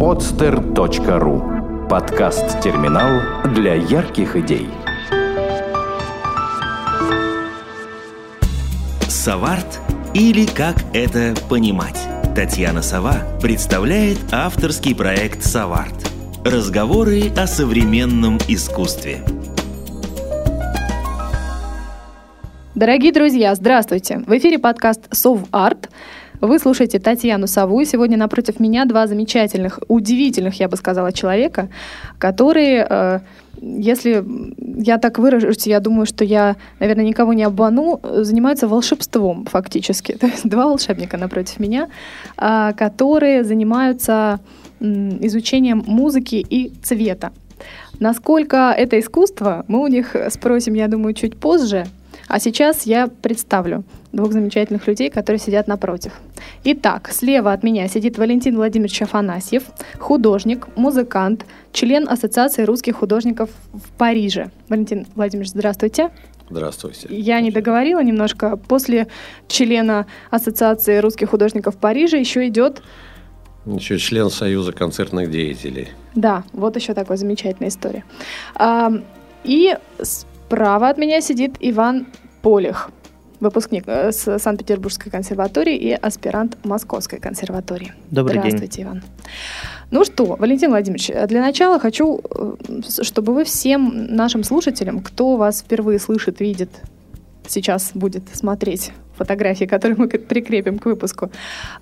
[0.00, 4.66] podster.ru Подкаст-терминал для ярких идей.
[9.06, 9.78] Саварт
[10.14, 12.00] или как это понимать?
[12.34, 16.10] Татьяна Сова представляет авторский проект «Саварт».
[16.46, 19.22] Разговоры о современном искусстве.
[22.74, 24.20] Дорогие друзья, здравствуйте!
[24.26, 25.90] В эфире подкаст «Сов Арт».
[26.40, 27.84] Вы слушаете Татьяну Саву.
[27.84, 31.68] Сегодня напротив меня два замечательных, удивительных, я бы сказала, человека,
[32.18, 33.20] которые, э,
[33.60, 34.24] если
[34.82, 40.12] я так выражусь, я думаю, что я, наверное, никого не обману, занимаются волшебством фактически.
[40.20, 41.88] То есть два волшебника напротив меня,
[42.38, 44.40] э, которые занимаются
[44.80, 47.32] изучением музыки и цвета.
[47.98, 51.84] Насколько это искусство, мы у них спросим, я думаю, чуть позже.
[52.28, 56.12] А сейчас я представлю двух замечательных людей, которые сидят напротив.
[56.64, 59.64] Итак, слева от меня сидит Валентин Владимирович Афанасьев,
[59.98, 64.50] художник, музыкант, член Ассоциации русских художников в Париже.
[64.68, 66.10] Валентин Владимирович, здравствуйте.
[66.48, 67.06] Здравствуйте.
[67.10, 68.56] Я не договорила немножко.
[68.56, 69.06] После
[69.46, 72.82] члена Ассоциации русских художников в Париже еще идет
[73.66, 75.88] еще член Союза концертных деятелей.
[76.14, 78.04] Да, вот еще такая замечательная история.
[79.44, 82.06] И справа от меня сидит Иван
[82.42, 82.90] Полих,
[83.40, 87.92] выпускник э, с Санкт-Петербургской консерватории и аспирант Московской консерватории.
[88.10, 88.84] Добрый Здравствуйте, день.
[88.84, 89.02] Иван.
[89.90, 95.60] Ну что, Валентин Владимирович, для начала хочу, э, чтобы вы всем нашим слушателям, кто вас
[95.62, 96.70] впервые слышит, видит,
[97.48, 101.30] сейчас будет смотреть фотографии, которые мы прикрепим к выпуску,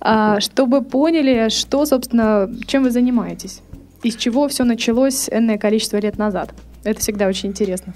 [0.01, 3.61] а, чтобы поняли, что, собственно, чем вы занимаетесь,
[4.03, 6.53] из чего все началось энное количество лет назад.
[6.83, 7.93] Это всегда очень интересно.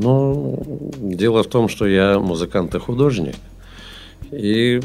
[0.00, 3.34] Ну, дело в том, что я музыкант и художник.
[4.30, 4.80] И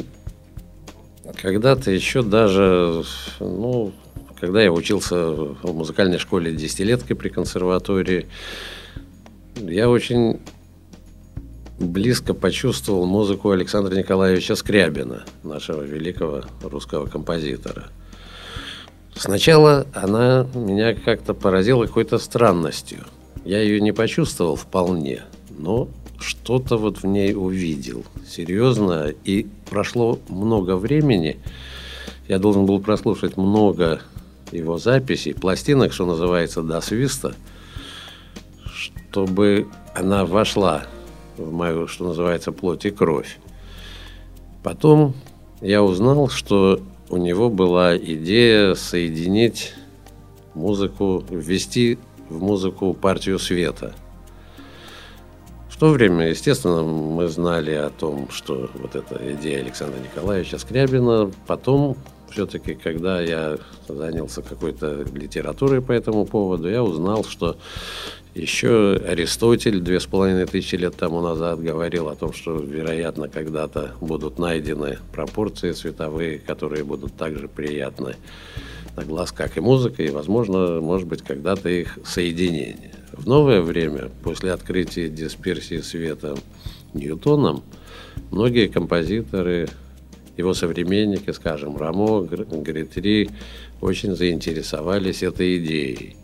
[1.40, 3.04] когда-то еще даже,
[3.40, 3.92] ну,
[4.40, 8.26] когда я учился в музыкальной школе десятилеткой при консерватории,
[9.58, 10.40] я очень
[11.78, 17.84] близко почувствовал музыку Александра Николаевича Скрябина, нашего великого русского композитора.
[19.16, 23.06] Сначала она меня как-то поразила какой-то странностью–
[23.46, 25.90] я ее не почувствовал вполне, но
[26.20, 28.06] что-то вот в ней увидел.
[28.28, 29.14] Серьезно.
[29.26, 31.38] И прошло много времени.
[32.28, 34.02] Я должен был прослушать много
[34.52, 37.36] его записей, пластинок, что называется, до свиста,
[38.66, 40.86] чтобы она вошла
[41.38, 43.40] в мою, что называется, плоть и кровь.
[44.62, 45.14] Потом
[45.60, 46.80] я узнал, что
[47.10, 49.74] у него была идея соединить
[50.54, 51.98] музыку, ввести
[52.34, 53.94] в музыку партию света.
[55.70, 61.32] В то время, естественно, мы знали о том, что вот эта идея Александра Николаевича Скрябина.
[61.48, 61.98] Потом,
[62.30, 63.58] все-таки, когда я
[63.88, 67.58] занялся какой-то литературой по этому поводу, я узнал, что
[68.36, 73.92] еще Аристотель две с половиной тысячи лет тому назад говорил о том, что, вероятно, когда-то
[74.02, 78.16] будут найдены пропорции цветовые, которые будут также приятны
[78.96, 82.92] на глаз, как и музыка, и, возможно, может быть, когда-то их соединение.
[83.12, 86.36] В новое время, после открытия дисперсии света
[86.94, 87.64] Ньютоном,
[88.32, 89.70] многие композиторы,
[90.38, 93.30] его современники, скажем, Рамо, Гритри,
[93.82, 96.18] очень заинтересовались этой идеей.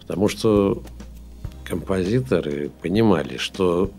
[0.00, 0.82] Потому что
[1.72, 3.90] композиторы понимали, что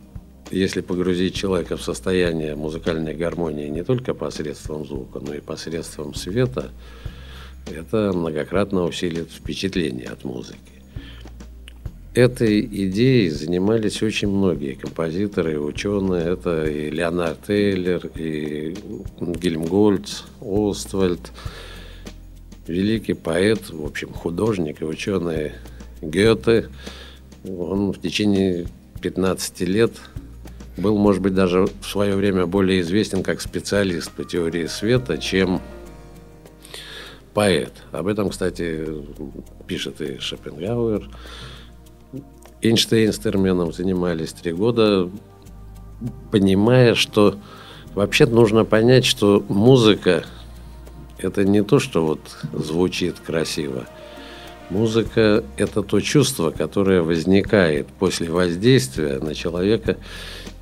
[0.52, 6.70] если погрузить человека в состояние музыкальной гармонии не только посредством звука, но и посредством света–
[7.66, 10.60] это многократно усилит впечатление от музыки.
[12.14, 16.26] Этой идеей занимались очень многие композиторы и ученые.
[16.26, 18.76] Это и Леонард Тейлер, и
[19.20, 21.32] Гельмгольц, Оствальд,
[22.68, 25.54] великий поэт, в общем, художник и ученый
[26.04, 26.70] Гёте.
[27.46, 28.68] Он в течение
[29.02, 29.92] 15 лет
[30.78, 35.62] был, может быть, даже в свое время более известен как специалист по теории света, чем
[37.34, 37.74] поэт.
[37.92, 38.88] Об этом, кстати,
[39.68, 41.10] пишет и Шопенгауэр.
[42.62, 45.10] Эйнштейн с термином занимались три года,
[46.32, 47.36] понимая, что
[47.94, 50.24] вообще нужно понять, что музыка–
[51.18, 52.20] это не то, что вот
[52.54, 53.86] звучит красиво.
[54.70, 59.98] Музыка– это то чувство, которое возникает после воздействия на человека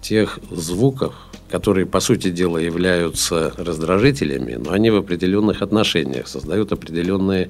[0.01, 1.13] тех звуков,
[1.49, 7.49] которые, по сути дела, являются раздражителями, но они в определенных отношениях создают определенные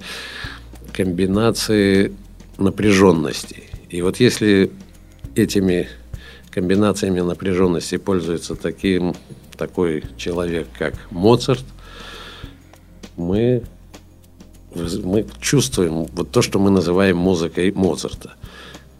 [0.91, 2.11] комбинации
[2.57, 3.63] напряженности.
[3.89, 4.71] И вот если
[5.35, 5.87] этими
[6.49, 9.15] комбинациями напряженности пользуется таким,
[9.57, 11.63] такой человек, как Моцарт,
[13.15, 13.63] мы
[14.75, 18.31] мы чувствуем вот то, что мы называем музыкой Моцарта.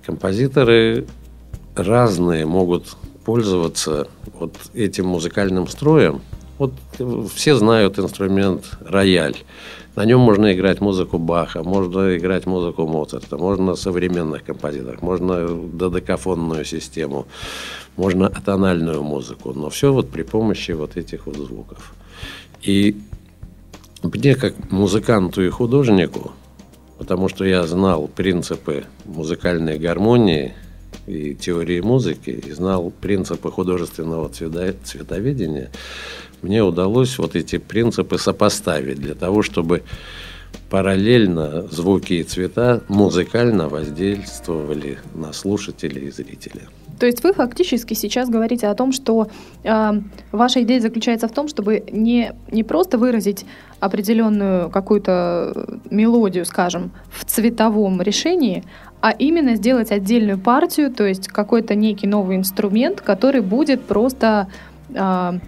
[0.06, 1.08] Композиторы
[1.76, 4.08] разные могут пользоваться
[4.40, 6.22] вот этим музыкальным строем.
[6.58, 6.74] Вот
[7.34, 9.36] все знают инструмент рояль.
[9.96, 16.64] На нем можно играть музыку Баха, можно играть музыку Моцарта, можно современных композиторов, можно додекафонную
[16.64, 17.28] систему,
[17.98, 21.94] можно атональную музыку, но все вот при помощи вот этих вот звуков.
[22.62, 22.96] И
[24.04, 26.32] мне, как музыканту и художнику,
[26.98, 30.54] потому что я знал принципы музыкальной гармонии
[31.08, 35.72] и теории музыки, и знал принципы художественного цветоведения,
[36.42, 39.84] мне удалось вот эти принципы сопоставить для того, чтобы
[40.70, 46.64] параллельно звуки и цвета музыкально воздействовали на слушателей и зрителей.
[47.00, 49.28] То есть вы фактически сейчас говорите о том, что
[49.64, 49.92] э,
[50.32, 53.44] ваша идея заключается в том, чтобы не, не просто выразить
[53.82, 58.64] определенную какую-то мелодию, скажем, в цветовом решении,
[59.02, 64.48] а именно сделать отдельную партию, то есть какой-то некий новый инструмент, который будет просто
[64.94, 65.40] э,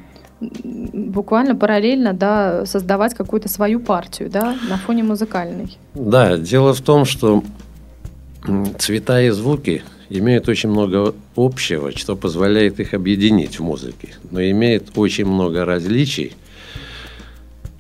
[0.42, 5.78] буквально параллельно да, создавать какую-то свою партию да, на фоне музыкальной.
[5.94, 7.44] Да, дело в том, что
[8.80, 14.98] цвета и звуки имеют очень много общего, что позволяет их объединить в музыке, но имеет
[14.98, 16.34] очень много различий,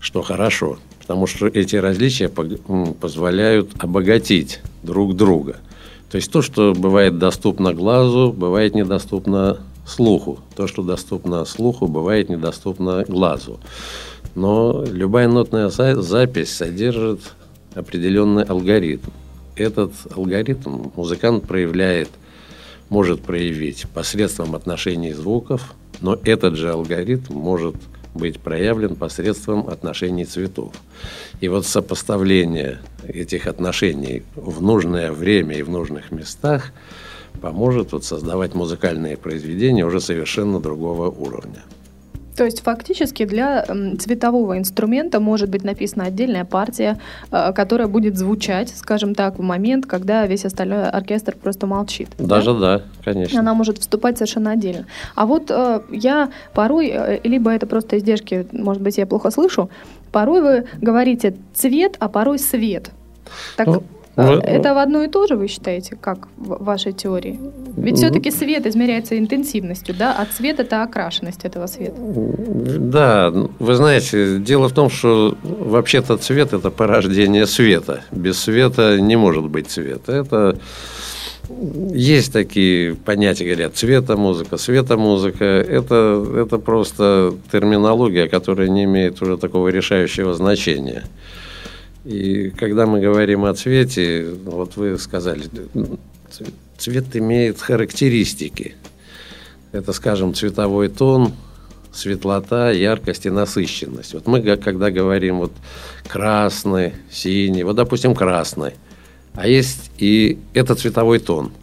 [0.04, 5.56] что хорошо, потому что эти различия позволяют обогатить друг друга.
[6.12, 10.40] То есть то, что бывает доступно глазу, бывает недоступно слуху.
[10.58, 13.62] То, что доступно слуху, бывает недоступно глазу.
[14.36, 17.22] Но любая нотная запись содержит
[17.74, 19.10] определенный алгоритм.
[19.56, 22.10] Этот алгоритм музыкант проявляет,
[22.90, 27.76] может проявить посредством отношений звуков, но этот же алгоритм может
[28.14, 30.74] быть проявлен посредством отношений цветов.
[31.42, 36.72] И вот сопоставление этих отношений в нужное время и в нужных местах–
[37.42, 41.62] поможет вот создавать музыкальные произведения уже совершенно другого уровня.
[42.36, 43.66] То есть фактически для
[44.00, 47.00] цветового инструмента может быть написана отдельная партия,
[47.32, 52.10] э, которая будет звучать, скажем так, в момент, когда весь остальной оркестр просто молчит.
[52.18, 53.40] Даже да, да конечно.
[53.40, 54.86] Она может вступать совершенно отдельно.
[55.16, 59.70] А вот э, я порой, э, либо это просто издержки, может быть, я плохо слышу,
[60.12, 62.92] порой вы говорите цвет, а порой свет.
[63.58, 63.84] Так ну,
[64.16, 67.40] а, это в одно и то же, вы считаете, как в вашей теории?
[67.76, 71.96] Ведь все-таки свет измеряется интенсивностью, да, а цвет– это окрашенность этого света.
[71.98, 78.02] Да, вы знаете, дело в том, что вообще-то цвет– это порождение света.
[78.12, 80.12] Без света не может быть цвета.
[80.12, 80.58] Это
[81.94, 85.46] есть такие понятия, говорят, цветомузыка, светомузыка.
[85.46, 91.04] Это, это просто терминология, которая не имеет уже такого решающего значения.
[92.06, 95.44] И когда мы говорим о цвете, вот вы сказали,
[96.78, 98.76] цвет имеет характеристики.
[99.72, 101.34] Это, скажем, цветовой тон,
[101.94, 104.14] светлота, яркость и насыщенность.
[104.14, 105.54] Вот мы, когда говорим вот
[106.08, 108.74] красный, синий, вот, допустим, красный,
[109.34, 111.54] а есть и это цветовой тон.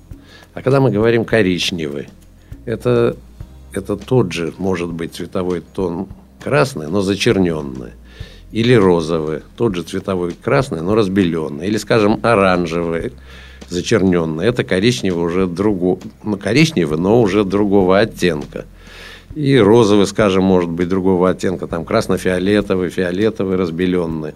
[0.55, 2.09] А когда мы говорим коричневый,
[2.65, 3.17] это,
[3.73, 6.09] это тот же, может быть, цветовой тон
[6.43, 7.93] красный, но зачерненный
[8.53, 13.13] или розовый, тот же цветовой красный, но разбеленный, или, скажем, оранжевый,
[13.69, 14.47] зачерненный.
[14.47, 18.67] Это коричневый уже другого, ну, коричневый, но уже другого оттенка.
[19.37, 24.33] И розовый, скажем, может быть другого оттенка, там красно-фиолетовый, фиолетовый, разбеленный.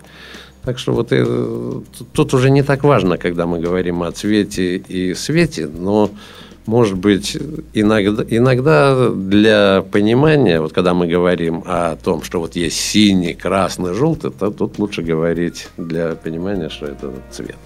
[0.63, 5.13] Так что вот это, тут уже не так важно, когда мы говорим о цвете и
[5.15, 6.11] свете, но
[6.67, 7.37] может быть,
[7.75, 13.95] иногда, иногда для понимания, вот когда мы говорим о том, что вот есть синий, красный,
[13.95, 17.57] желтый, то тут лучше говорить для понимания, что это цвет.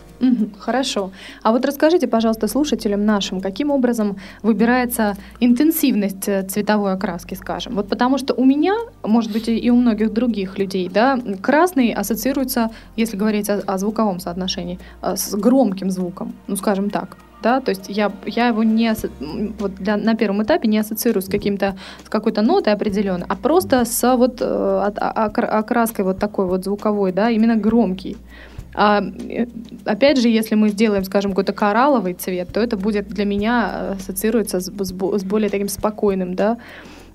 [0.59, 1.11] хорошо.
[1.43, 7.75] А вот расскажите, пожалуйста, слушателям нашим, каким образом выбирается интенсивность э, цветовой окраски, скажем?
[7.75, 8.75] Вот потому что у меня,
[9.05, 14.21] может быть, и у многих других людей, да, красный ассоциируется, если говорить о, о звуковом
[14.21, 18.93] соотношении, э, с громким звуком, ну, скажем так да, то есть я, я его не
[19.59, 23.85] вот для, на первом этапе не ассоциирую с каким-то с какой-то нотой определенной, а просто
[23.85, 28.17] с вот э, окраской вот такой вот звуковой, да, именно громкий.
[28.75, 29.47] А, э,
[29.85, 34.61] опять же, если мы сделаем, скажем, какой-то коралловый цвет, то это будет для меня ассоциируется
[34.61, 36.59] с, с, с более таким спокойным, да,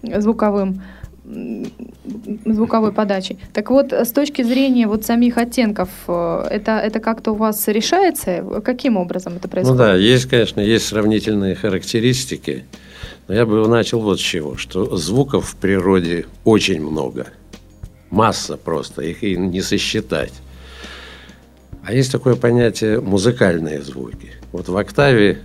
[0.02, 0.82] звуковым
[1.26, 3.38] звуковой подачи.
[3.54, 8.44] Так вот, с точки зрения вот самих оттенков, э, это, это как-то у вас решается?
[8.64, 9.80] Каким образом это происходит?
[9.80, 12.66] Ну да, есть, конечно, есть сравнительные характеристики.
[13.28, 17.28] Но я бы начал вот с чего, что звуков в природе очень много.
[18.10, 20.34] Масса просто, их и не сосчитать.
[21.86, 24.32] А есть такое понятие музыкальные звуки.
[24.52, 25.40] Вот в октаве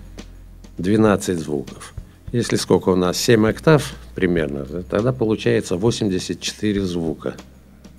[0.78, 1.94] 12 звуков.
[2.32, 3.16] Если сколько у нас?
[3.16, 7.37] 7 октав примерно, тогда получается 84 звука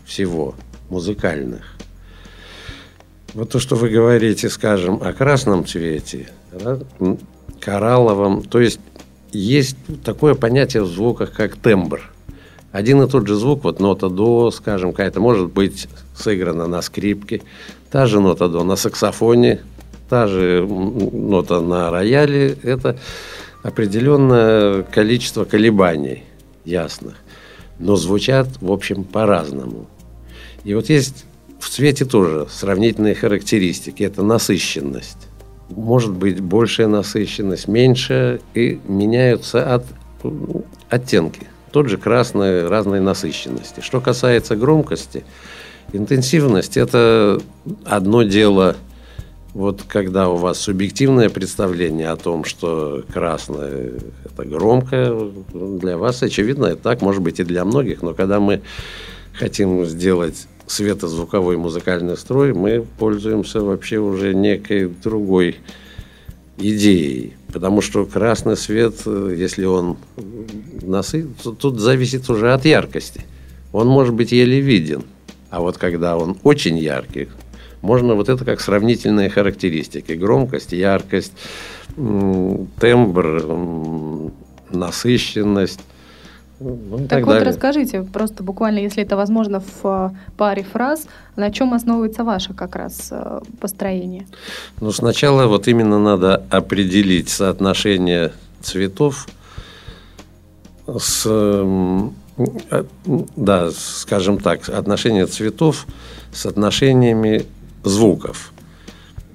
[0.06, 0.54] всего
[0.90, 1.78] музыкальных.
[3.34, 6.78] Вот то, что вы говорите, скажем, о красном цвете, да,
[7.62, 8.82] коралловом, то есть
[9.32, 12.12] есть такое понятие в звуках, как тембр.
[12.74, 17.44] Один и тот же звук, вот нота до, скажем, какая-то может быть сыграна на скрипке,
[17.92, 19.62] та же нота до на саксофоне,
[20.10, 23.00] та же нота на рояле, это
[23.64, 26.24] определенное количество колебаний
[26.66, 27.16] ясных,
[27.78, 29.88] но звучат, в общем, по-разному.
[30.64, 31.26] И вот есть
[31.60, 34.04] в цвете тоже сравнительные характеристики.
[34.04, 35.28] Это насыщенность.
[35.70, 39.86] Может быть большая насыщенность, меньшая, и меняются от,
[40.90, 41.48] оттенки.
[41.72, 43.82] Тот же красный разной насыщенности.
[43.82, 45.24] Что касается громкости,
[45.94, 47.42] интенсивность– это
[47.86, 48.76] одно дело–
[49.60, 53.92] вот когда у вас субъективное представление о том, что красное–
[54.24, 58.62] это громко, для вас, очевидно, это так, может быть, и для многих, но когда мы
[59.34, 65.58] хотим сделать светозвуковой музыкальный строй, мы пользуемся вообще уже некой другой
[66.58, 67.34] идеей.
[67.52, 69.98] Потому что красный свет, если он
[70.82, 71.28] насыт,
[71.60, 73.26] тут зависит уже от яркости.
[73.74, 75.04] Он может быть еле виден.
[75.50, 77.28] А вот когда он очень яркий,
[77.82, 80.14] можно вот это как сравнительные характеристики.
[80.14, 81.34] Громкость, яркость,
[81.96, 84.32] тембр,
[84.72, 85.82] насыщенность.
[86.62, 87.48] Ну, так, так вот далее.
[87.48, 91.08] расскажите, просто буквально, если это возможно, в э, паре фраз,
[91.38, 94.28] на чем основывается ваше как раз э, построение?
[94.82, 99.30] Ну, сначала вот именно надо определить соотношение цветов
[100.86, 102.10] с, э,
[103.38, 105.88] да, скажем так, отношение цветов
[106.34, 107.46] с отношениями
[107.84, 108.52] звуков.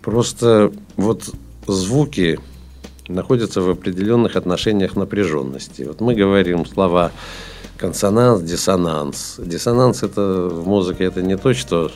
[0.02, 1.30] Просто вот
[1.66, 2.38] звуки
[3.08, 5.82] находятся в определенных отношениях напряженности.
[5.82, 7.12] Вот мы говорим слова
[7.76, 9.36] консонанс, диссонанс.
[9.38, 11.90] Диссонанс это в музыке это не то, что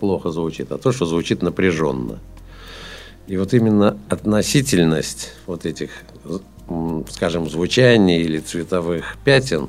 [0.00, 2.18] плохо звучит, а то, что звучит напряженно.
[3.26, 5.90] И вот именно относительность вот этих,
[7.10, 9.68] скажем, звучаний или цветовых пятен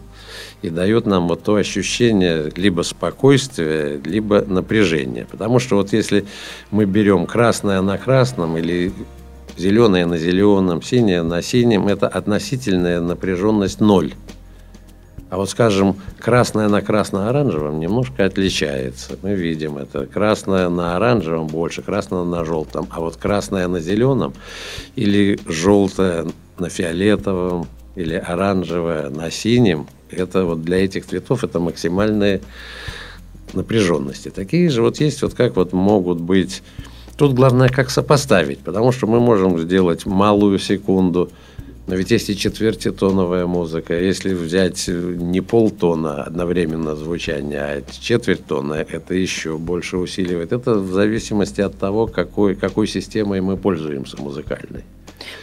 [0.61, 5.25] и дает нам вот то ощущение либо спокойствия, либо напряжения.
[5.29, 6.25] Потому что вот если
[6.71, 8.91] мы берем красное на красном или
[9.57, 14.13] зеленое на зеленом, синее на синем, это относительная напряженность ноль.
[15.29, 19.17] А вот, скажем, красное на красно-оранжевом немножко отличается.
[19.21, 20.07] Мы видим это.
[20.07, 22.87] Красное на оранжевом больше, красное на желтом.
[22.89, 24.33] А вот красное на зеленом
[24.95, 26.25] или желтое
[26.57, 32.41] на фиолетовом или оранжевое на синем, это вот для этих цветов это максимальные
[33.53, 34.29] напряженности.
[34.29, 36.61] Такие же вот есть, вот как вот могут быть
[37.19, 41.29] Тут главное, как сопоставить, потому что мы можем сделать малую секунду,
[41.85, 43.99] но ведь есть и четвертитоновая музыка.
[43.99, 50.53] Если взять не полтона одновременно звучания, а четверть тона, это еще больше усиливает.
[50.53, 54.85] Это в зависимости от того, какой, какой системой мы пользуемся музыкальной.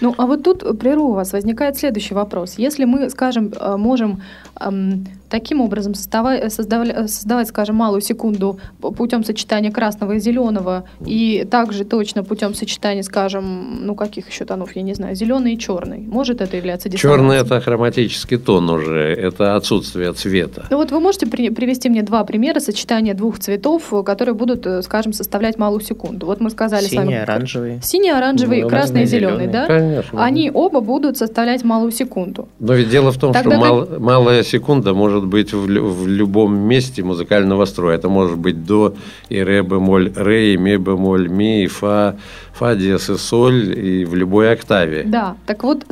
[0.00, 2.54] Ну, а вот тут, прерву вас, возникает следующий вопрос.
[2.58, 4.22] Если мы, скажем, э, можем
[4.60, 11.46] эм, таким образом создавать, создавать, создавать, скажем, малую секунду путем сочетания красного и зеленого, и
[11.50, 15.98] также точно путем сочетания, скажем, ну каких еще тонов, я не знаю, зеленый и черный.
[15.98, 17.26] Может это являться диссонансом?
[17.28, 20.66] Черный– это хроматический тон уже, это отсутствие цвета.
[20.70, 24.82] Ну вот вы можете при, привести мне два примера сочетания двух цветов, которые будут, э,
[24.82, 26.26] скажем, составлять малую секунду.
[26.26, 27.14] Вот мы сказали Синий, с вами…
[27.16, 27.80] оранжевый.
[27.82, 29.66] Синий, оранжевый, ну, красный и зеленый, да?
[29.66, 30.22] Конечно.
[30.22, 32.48] Они оба будут составлять малую секунду.
[32.58, 33.70] Но ведь дело в том, Тогда что как...
[33.70, 37.96] мал, малая секунда может быть в, в любом месте музыкального строя.
[37.96, 38.94] Это может быть до
[39.28, 42.16] и ре бемоль, ре, и ми бемоль, ми, и фа,
[42.52, 45.04] фа диез и соль, и в любой октаве.
[45.04, 45.84] Да, так вот,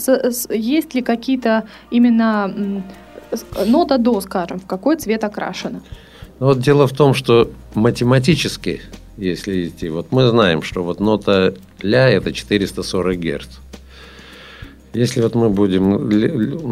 [0.50, 2.82] есть ли какие-то именно
[3.66, 5.80] нота до, скажем, в какой цвет окрашена?
[6.40, 8.80] Ну, вот дело в том, что математически,
[9.16, 13.48] если идти, вот мы знаем, что вот нота ля– это 440 герц.
[14.94, 16.08] Если вот мы будем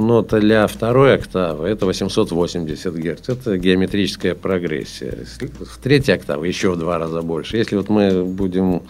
[0.06, 3.28] нота ля второй октавы, это 880 Гц.
[3.28, 5.26] Это геометрическая прогрессия.
[5.40, 7.56] В третьей октавы еще в два раза больше.
[7.56, 8.82] Если вот мы будем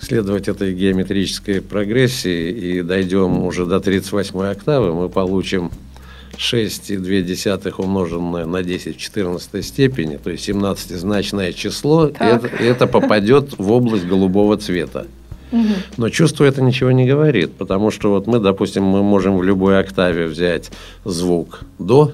[0.00, 5.70] следовать этой геометрической прогрессии и дойдем уже до 38 октавы, мы получим
[6.36, 12.88] 6,2 умноженное на 10 в 14 степени, то есть 17-значное число, и это, и это
[12.88, 15.06] попадет в область голубого цвета.
[15.96, 19.78] Но чувство это ничего не говорит, потому что вот мы, допустим, мы можем в любой
[19.78, 20.70] октаве взять
[21.04, 22.12] звук до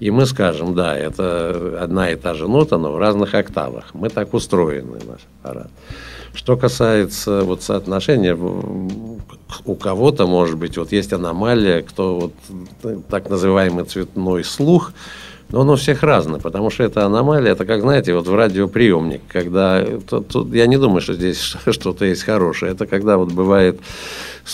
[0.00, 3.94] И мы скажем, да, это одна и та же нота, но в разных октавах.
[3.94, 5.70] Мы так устроены, наш аппарат.
[6.34, 12.32] Что касается вот соотношения, у кого-то, может быть, вот есть аномалия, кто
[12.82, 14.92] вот так называемый цветной слух–
[15.52, 19.20] но он у всех разный, потому что это аномалия, это как, знаете, вот в радиоприемник,
[19.28, 21.38] когда, тут, тут, я не думаю, что здесь
[21.70, 23.78] что-то есть хорошее, это когда вот бывает,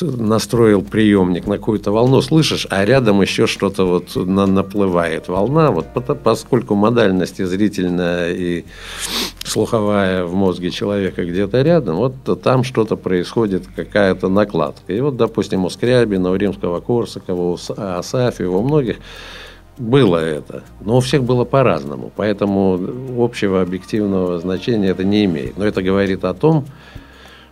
[0.03, 5.87] настроил приемник на какую-то волну, слышишь, а рядом еще что-то вот на, наплывает волна, вот
[6.23, 8.65] поскольку модальность зрительная и
[9.45, 14.93] слуховая в мозге человека где-то рядом, вот там что-то происходит, какая-то накладка.
[14.93, 18.97] И вот, допустим, у Скрябина, у Римского-Корсакова, у Асафьева, у многих
[19.79, 22.79] было это, но у всех было по-разному, поэтому
[23.19, 25.57] общего объективного значения это не имеет.
[25.57, 26.67] Но это говорит о том,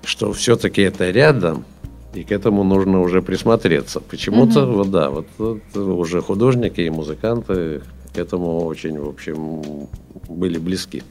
[0.05, 1.65] что все-таки это рядом,
[2.15, 4.01] и к этому нужно уже присмотреться.
[4.01, 4.77] Почему-то, угу.
[4.79, 7.83] вот да, вот, вот уже художники и музыканты
[8.15, 9.89] к этому очень, в общем,
[10.29, 11.03] были близки.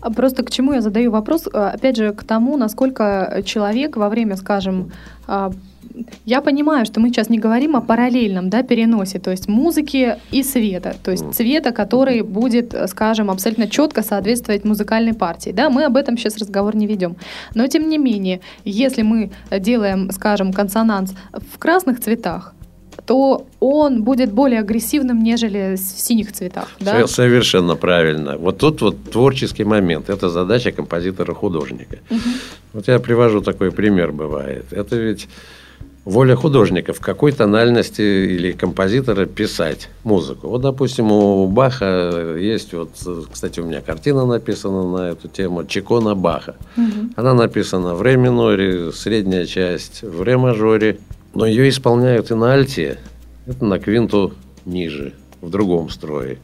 [0.00, 1.48] А просто к чему я задаю вопрос?
[1.52, 4.92] А, опять же, к тому, насколько человек во время, скажем,
[5.26, 5.50] а,
[6.24, 10.42] я понимаю, что мы сейчас не говорим о параллельном да, переносе, то есть музыки и
[10.42, 15.50] света, то есть цвета, который будет, скажем, абсолютно четко соответствовать музыкальной партии.
[15.50, 17.16] Да, мы об этом сейчас разговор не ведем.
[17.54, 22.54] Но тем не менее, если мы делаем, скажем, консонанс в красных цветах,
[23.06, 26.68] то он будет более агрессивным, нежели в синих цветах.
[26.80, 27.06] Да?
[27.06, 28.36] Совершенно правильно.
[28.38, 30.08] Вот тут вот творческий момент.
[30.08, 31.98] Это задача композитора-художника.
[32.10, 32.20] Угу.
[32.72, 34.72] Вот я привожу такой пример бывает.
[34.72, 35.28] Это ведь
[36.04, 40.48] воля художника в какой тональности или композитора писать музыку.
[40.48, 42.90] Вот, допустим, у Баха есть вот,
[43.32, 46.56] кстати, у меня картина написана на эту тему Чикона Баха.
[46.76, 47.10] Угу.
[47.16, 50.98] Она написана в ре миноре, средняя часть в ре мажоре,
[51.34, 52.98] но ее исполняют и на альте,
[53.46, 54.34] это на квинту
[54.64, 56.38] ниже, в другом строе.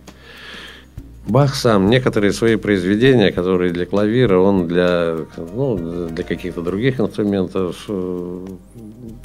[1.27, 7.85] Бах сам некоторые свои произведения, которые для клавира, он для, ну, для каких-то других инструментов
[7.89, 8.47] э,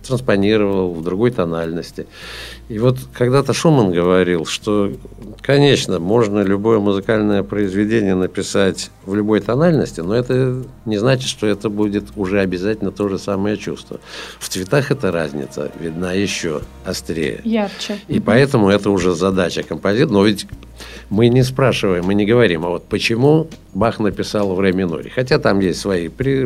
[0.06, 2.08] транспонировал в другой тональности.
[2.70, 4.92] И вот когда-то Шуман говорил, что,
[5.42, 11.70] конечно, можно любое музыкальное произведение написать в любой тональности, но это не значит, что это
[11.70, 14.00] будет уже обязательно то же самое чувство.
[14.40, 17.42] В цветах эта разница видна еще острее.
[17.44, 18.00] Ярче.
[18.08, 20.14] И поэтому это уже задача композитора.
[20.14, 20.48] Но ведь
[21.10, 25.12] мы не спрашиваем, мы не говорим, а вот почему Бах написал в ре миноре.
[25.14, 26.46] Хотя там есть свои при,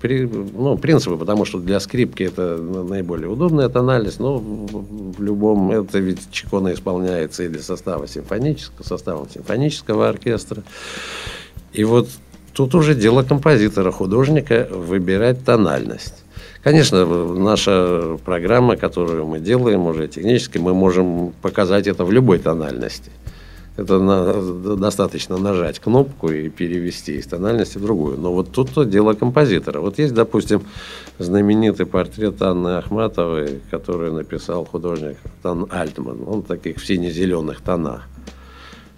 [0.00, 5.98] при, ну, принципы, потому что для скрипки это наиболее удобная тональность, но в любом, это
[5.98, 10.62] ведь чекона исполняется и для состава симфонического, составом симфонического оркестра.
[11.72, 12.08] И вот
[12.52, 16.24] тут уже дело композитора, художника выбирать тональность.
[16.62, 23.10] Конечно, наша программа, которую мы делаем уже технически, мы можем показать это в любой тональности.
[23.80, 28.18] Это на, достаточно нажать кнопку и перевести из тональности в другую.
[28.18, 29.80] Но вот тут дело композитора.
[29.80, 30.64] Вот есть, допустим,
[31.18, 36.18] знаменитый портрет Анны Ахматовой, который написал художник Тан Альтман.
[36.26, 38.06] Он таких в сине-зеленых тонах.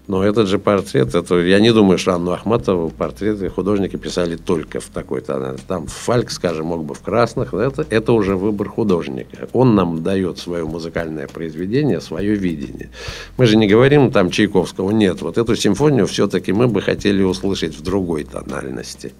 [0.08, 4.80] Но этот же портрет, это, я не думаю, что Анну Ахматову портреты художники писали только
[4.80, 5.56] в такой-то.
[5.68, 7.54] Там Фальк, скажем, мог бы в красных.
[7.54, 9.48] Это, это уже выбор художника.
[9.52, 12.90] Он нам дает свое музыкальное произведение, свое видение.
[13.36, 14.90] Мы же не говорим там Чайковского.
[14.90, 19.12] Нет, вот эту симфонию все-таки мы бы хотели услышать в другой тональности.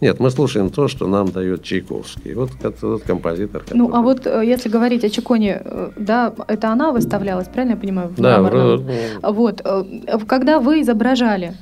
[0.00, 2.34] Нет, мы слушаем то, что нам дает Чайковский.
[2.34, 3.62] Вот этот композитор.
[3.62, 3.78] Который...
[3.78, 7.80] Ну, а вот э, если говорить о Чиконе, э, да, это она выставлялась, правильно я
[7.80, 8.12] понимаю?
[8.16, 8.82] Да, в...
[9.22, 9.84] Вот, э,
[10.26, 11.54] когда вы изображали,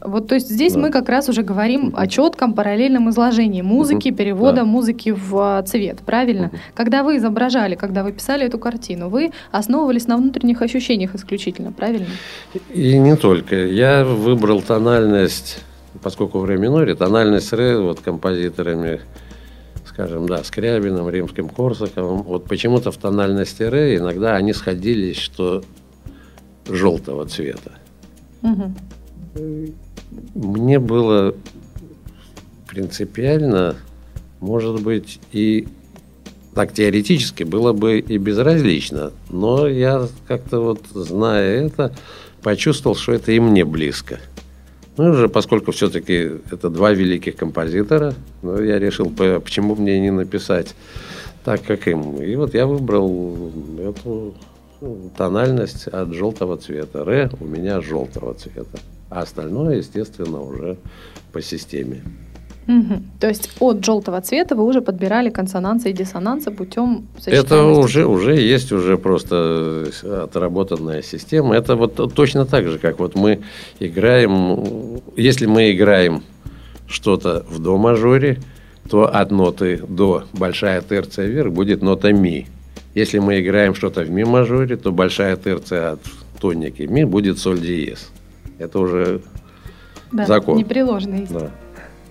[0.00, 0.80] вот, то есть здесь да.
[0.80, 4.64] мы как раз уже говорим о четком параллельном изложении музыки, перевода да.
[4.64, 6.52] музыки в цвет, правильно?
[6.74, 12.06] Когда вы изображали, когда вы писали эту картину, вы основывались на внутренних ощущениях исключительно, правильно?
[12.72, 13.66] И не только.
[13.66, 15.58] Я выбрал тональность
[16.02, 19.00] поскольку в ре миноре тональность ре вот композиторами,
[19.86, 25.62] скажем, да, Скрябиным, Римским Корсаковым, вот почему-то в тональности ре иногда они сходились, что
[26.68, 27.72] желтого цвета.
[28.42, 28.74] Угу.
[30.34, 31.34] Мне было
[32.68, 33.76] принципиально,
[34.40, 35.66] может быть, и
[36.54, 41.94] так теоретически было бы и безразлично, но я как-то вот, зная это,
[42.42, 44.18] почувствовал, что это и мне близко–
[45.00, 50.74] ну, уже поскольку все-таки это два великих композитора, ну, я решил, почему мне не написать
[51.42, 52.22] так, как им.
[52.22, 54.34] И вот я выбрал эту
[54.82, 57.02] ну, тональность от желтого цвета.
[57.04, 58.78] Ре у меня желтого цвета.
[59.08, 60.76] А остальное, естественно, уже
[61.32, 62.02] по системе.
[62.68, 63.02] Угу.
[63.18, 68.36] То есть от желтого цвета вы уже подбирали консонансы и диссонансы путем Это уже, уже
[68.36, 69.86] есть уже просто
[70.24, 71.56] отработанная система.
[71.56, 73.40] Это вот точно так же, как вот мы
[73.80, 76.22] играем, если мы играем
[76.86, 78.38] что-то в до мажоре,
[78.88, 82.46] то от ноты до большая терция вверх будет нота ми.
[82.94, 86.00] Если мы играем что-то в ми мажоре, то большая терция от
[86.40, 88.10] тоники ми будет соль диез.
[88.58, 89.20] Это уже
[90.12, 90.58] да, закон.
[90.58, 91.26] Непреложный.
[91.30, 91.50] Да.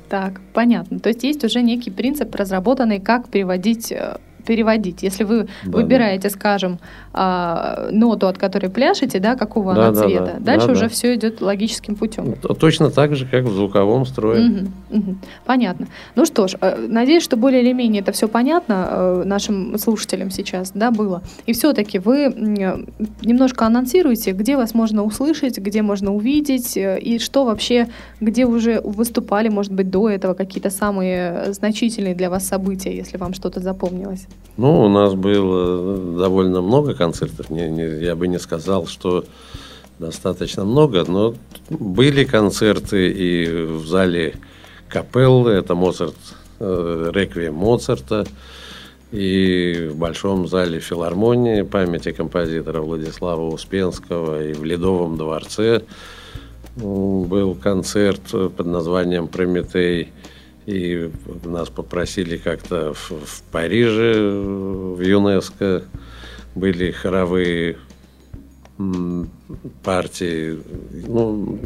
[0.10, 1.00] Так, понятно.
[1.00, 5.04] То есть есть уже некий принцип разработанный, как переводить э, переводить.
[5.04, 6.36] Если вы да, выбираете, да.
[6.36, 6.80] скажем,
[7.14, 10.84] а, ноту, от которой пляшете, да, какого да, она да, цвета, да, дальше да, уже
[10.84, 10.90] да.
[10.90, 12.36] все идет логическим путем.
[12.60, 14.50] Точно так же, как в звуковом строе.
[14.50, 15.16] Угу, угу.
[15.46, 15.88] Понятно.
[16.16, 20.32] Ну что ж, э, надеюсь, что более или менее это все понятно э, нашим слушателям
[20.32, 21.22] сейчас, да, было.
[21.46, 22.34] И все-таки вы
[23.22, 27.88] немножко анонсируете, где вас можно услышать, где можно увидеть, э, и что вообще,
[28.22, 33.34] где уже выступали, может быть, до этого какие-то самые значительные для вас события, если вам
[33.34, 34.28] что-то запомнилось.
[34.58, 37.50] Ну, у нас было довольно много концертов.
[37.50, 39.24] Не, не, я бы не сказал, что
[40.00, 41.36] достаточно много, но
[41.70, 44.36] были концерты и в зале
[44.90, 46.16] Капеллы, это Моцарт,
[46.60, 48.26] э, реквием Моцарта,
[49.12, 55.84] и в Большом зале филармонии памяти композитора Владислава Успенского, и в Ледовом дворце
[56.76, 60.10] был концерт под названием «Прометей»,
[60.70, 61.12] и
[61.46, 65.84] нас попросили как-то в, в Париже, в ЮНЕСКО,
[66.54, 67.78] были хоровые
[69.84, 70.60] партии,
[71.08, 71.60] ну,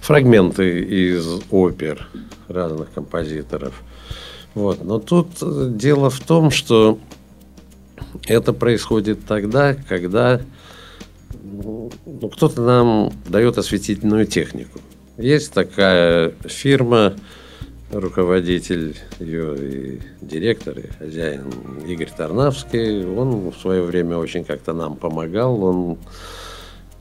[0.00, 2.06] фрагменты из опер
[2.46, 3.82] разных композиторов.
[4.54, 4.84] Вот.
[4.84, 5.28] Но тут
[5.76, 6.98] дело в том, что
[8.26, 10.40] это происходит тогда, когда
[11.42, 11.90] ну,
[12.32, 14.78] кто-то нам дает осветительную технику.
[15.16, 17.14] Есть такая фирма,
[17.90, 21.52] руководитель ее и директор, и хозяин
[21.86, 25.98] Игорь Тарнавский, он в свое время очень как-то нам помогал, он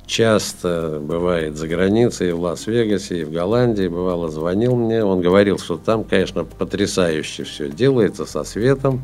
[0.05, 5.77] часто бывает за границей, в Лас-Вегасе, и в Голландии, бывало, звонил мне, он говорил, что
[5.77, 9.01] там, конечно, потрясающе все делается со светом,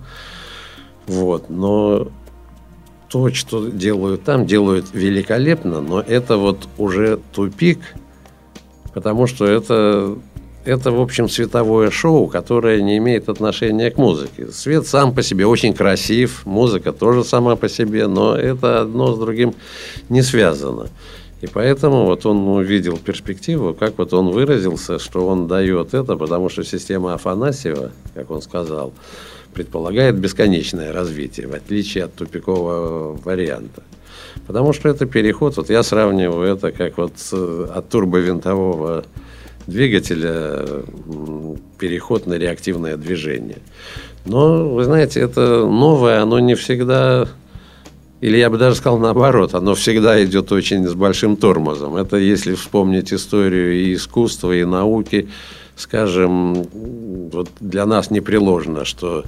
[1.07, 2.09] вот, но
[3.09, 7.79] то, что делают там, делают великолепно, но это вот уже тупик,
[8.93, 10.17] потому что это
[10.65, 14.47] это, в общем, световое шоу, которое не имеет отношения к музыке.
[14.51, 19.19] Свет сам по себе очень красив, музыка тоже сама по себе, но это одно с
[19.19, 19.53] другим
[20.09, 20.87] не связано.
[21.41, 26.49] И поэтому вот он увидел перспективу, как вот он выразился, что он дает это, потому
[26.49, 28.93] что система Афанасьева, как он сказал,
[29.53, 33.81] предполагает бесконечное развитие, в отличие от тупикового варианта.
[34.45, 39.03] Потому что это переход, вот я сравниваю это как вот от турбовинтового
[39.71, 40.83] двигателя
[41.79, 43.59] переход на реактивное движение.
[44.25, 47.27] Но, вы знаете, это новое, оно не всегда,
[48.19, 51.95] или я бы даже сказал наоборот, оно всегда идет очень с большим тормозом.
[51.95, 55.27] Это если вспомнить историю и искусства, и науки,
[55.75, 56.67] скажем,
[57.31, 59.23] вот для нас непреложно, что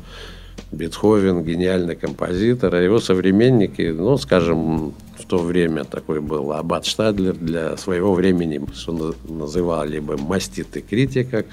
[0.71, 4.93] Бетховен гениальный композитор, а его современники, ну, скажем,
[5.33, 11.47] то время такой был Аббат Штадлер для своего времени, что называли бы маститый критик,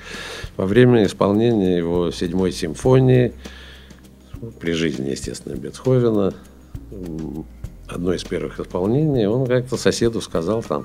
[0.58, 3.32] во время исполнения его седьмой симфонии,
[4.60, 6.34] при жизни, естественно, Бетховена,
[7.88, 10.84] одно из первых исполнений, он как-то соседу сказал, там,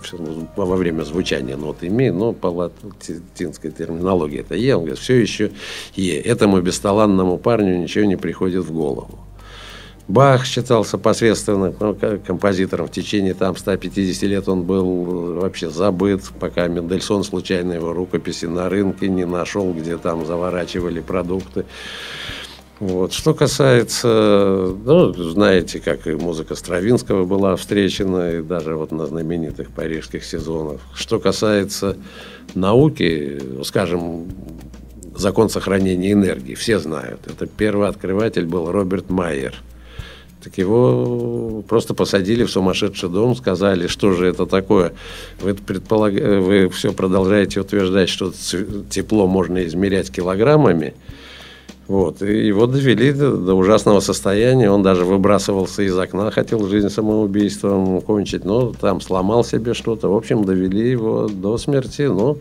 [0.56, 5.52] во время звучания ноты ми, но по латинской терминологии это е, он говорит, все еще
[5.98, 6.22] е.
[6.22, 9.25] Этому бесталанному парню ничего не приходит в голову.
[10.08, 12.88] Бах считался посредственным ну, композитором.
[12.88, 18.70] В течение там 150 лет он был вообще забыт, пока Мендельсон случайно его рукописи на
[18.70, 21.66] рынке не нашел, где там заворачивали продукты.
[22.80, 23.14] Вот.
[23.14, 29.70] Что касается, ну, знаете, как и музыка Стравинского была встречена, и даже вот на знаменитых
[29.72, 30.82] парижских сезонах.
[30.94, 31.98] Что касается
[32.54, 34.28] науки, скажем,
[35.16, 37.22] закон сохранения энергии, все знают.
[37.26, 39.56] Это первый открыватель был Роберт Майер–
[40.46, 44.94] так его просто посадили в сумасшедший дом, сказали, что же это такое.
[45.42, 46.14] Вы, предполаг...
[46.14, 48.32] вы все продолжаете утверждать, что
[48.92, 50.94] тепло можно измерять килограммами.
[51.88, 52.22] Вот.
[52.22, 54.70] И его довели до, ужасного состояния.
[54.70, 60.10] Он даже выбрасывался из окна, хотел жизнь самоубийством кончить, но там сломал себе что-то.
[60.10, 62.04] В общем, довели его до смерти.
[62.04, 62.38] Но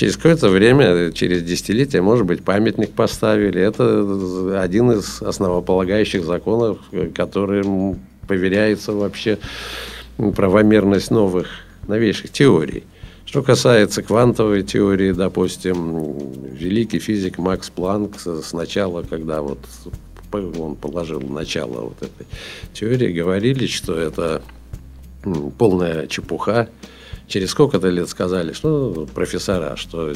[0.00, 3.60] Через какое-то время, через десятилетия, может быть, памятник поставили.
[3.60, 6.78] Это один из основополагающих законов,
[7.14, 9.38] которым поверяется вообще
[10.16, 11.48] правомерность новых,
[11.86, 12.84] новейших теорий.
[13.26, 19.58] Что касается квантовой теории, допустим, великий физик Макс Планк сначала, когда вот
[20.32, 22.26] он положил начало вот этой
[22.72, 24.40] теории, говорили, что это
[25.58, 26.70] полная чепуха.
[27.30, 30.12] Через сколько-то лет сказали, что профессора, что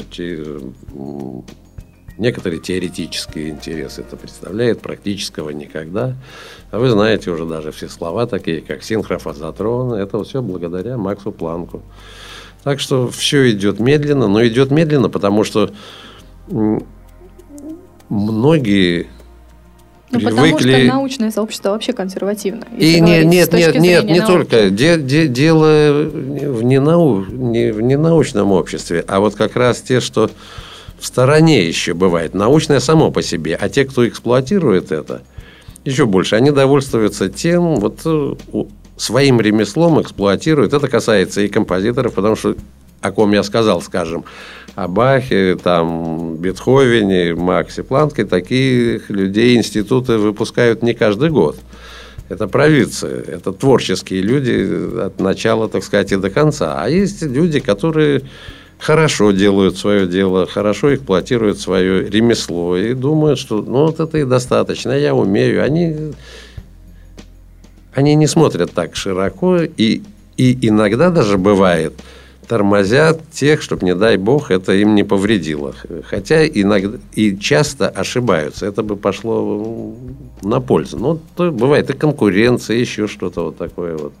[2.17, 6.17] некоторые теоретические интересы это представляет, практического никогда.
[6.71, 11.83] А вы знаете уже даже все слова такие, как синхрофазотрон, это все благодаря Максу Планку.
[12.63, 15.71] Так что все идет медленно, но идет медленно, потому что
[18.09, 19.07] многие
[20.11, 20.51] ну, привыкли...
[20.51, 22.65] потому что научное сообщество вообще консервативно.
[22.77, 24.31] И не, нет, нет, нет, не науки.
[24.31, 24.69] только.
[24.69, 30.29] Де, де, дело в, ненау, не в ненаучном обществе, а вот как раз те, что
[30.99, 32.33] в стороне еще бывает.
[32.33, 33.57] Научное само по себе.
[33.59, 35.21] А те, кто эксплуатирует это,
[35.83, 36.35] еще больше.
[36.35, 37.99] Они довольствуются тем, вот
[38.97, 40.73] своим ремеслом эксплуатируют.
[40.73, 42.55] Это касается и композиторов, потому что
[43.01, 44.25] о ком я сказал, скажем,
[44.75, 51.57] о Бахе, там, Бетховене, Максе Планке, таких людей институты выпускают не каждый год.
[52.27, 56.81] Это провидцы, это творческие люди от начала, так сказать, и до конца.
[56.81, 58.23] А есть люди, которые
[58.79, 64.25] хорошо делают свое дело, хорошо эксплуатируют свое ремесло и думают, что ну вот это и
[64.25, 65.63] достаточно, я умею.
[65.63, 66.13] Они
[67.93, 70.01] они не смотрят так широко, и,
[70.35, 71.93] и иногда даже бывает,
[72.47, 75.73] тормозят тех, чтобы, не дай бог, это им не повредило.
[76.03, 78.65] Хотя иногда и часто ошибаются.
[78.65, 79.93] Это бы пошло
[80.41, 80.97] на пользу.
[80.97, 84.13] Но то бывает и конкуренция, еще что-то вот такое вот.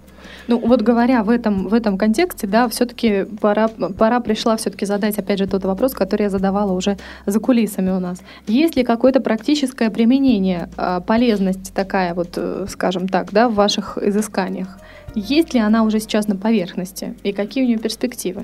[0.47, 5.17] Ну вот говоря в этом, в этом контексте, да, все-таки пора, пора пришла все-таки задать
[5.17, 8.21] опять же тот вопрос, который я задавала уже за кулисами у нас.
[8.47, 13.97] Есть ли какое-то практическое применение, а, полезность такая вот, э, скажем так, да, в ваших
[13.97, 14.77] изысканиях?
[15.15, 18.43] Есть ли она уже сейчас на поверхности и какие у нее перспективы?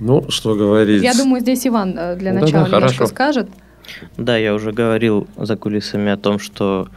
[0.00, 1.02] Ну, что говорить.
[1.02, 3.06] Я думаю, здесь Иван э, для начала да, да, немножко хорошо.
[3.06, 3.48] скажет.
[4.16, 6.88] Да, я уже говорил за кулисами о том, что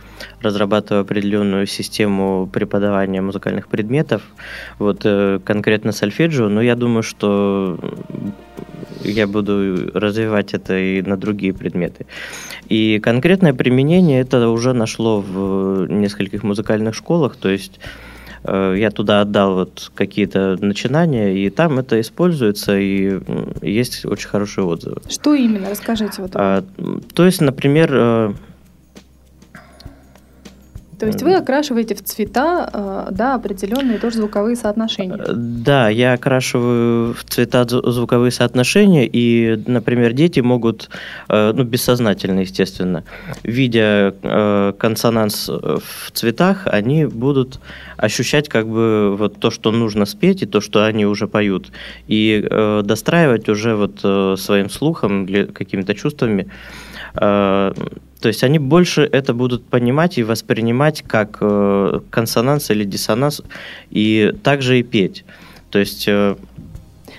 [0.42, 4.22] разрабатываю определенную систему преподавания музыкальных предметов,
[4.80, 7.80] вот э, конкретно сольфеджио, но я думаю, что
[9.04, 12.06] я буду развивать это и на другие предметы.
[12.70, 18.13] И конкретное применение это уже нашло в нескольких музыкальных школах, то есть Э,
[18.46, 23.20] я туда отдал вот какие-то начинания, и там это используется, и
[23.62, 25.02] есть очень хорошие отзывы.
[25.10, 25.70] Что именно?
[25.70, 26.22] Расскажите.
[26.22, 26.32] Вот.
[26.36, 26.64] А,
[27.14, 28.34] то есть, например, э,
[31.04, 35.18] то есть вы окрашиваете в цвета, э, да, определенные тоже звуковые соотношения.
[35.28, 40.90] Да, я окрашиваю в цвета звуковые соотношения, и, например, дети могут,
[41.30, 43.04] ну, бессознательно, естественно,
[43.44, 44.14] видя
[44.78, 47.60] консонанс в цветах, они будут
[47.98, 51.72] ощущать как бы вот то, что нужно спеть, и то, что они уже поют,
[52.08, 56.48] и э, достраивать уже вот э, своим слухом или какими-то чувствами.
[57.16, 57.74] Э,
[58.22, 63.42] то есть они больше это будут понимать и воспринимать как э, консонанс или диссонанс,
[63.90, 65.26] и также и петь.
[65.70, 66.36] То есть э,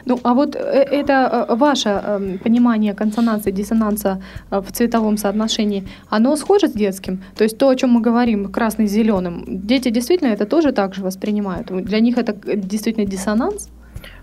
[0.06, 6.68] ну, а вот это ваше эм, понимание консонанса и диссонанса в цветовом соотношении, оно схоже
[6.68, 7.22] с детским?
[7.36, 10.94] То есть то, о чем мы говорим, красный с зеленым, дети действительно это тоже так
[10.94, 11.68] же воспринимают?
[11.84, 13.70] Для них это действительно диссонанс?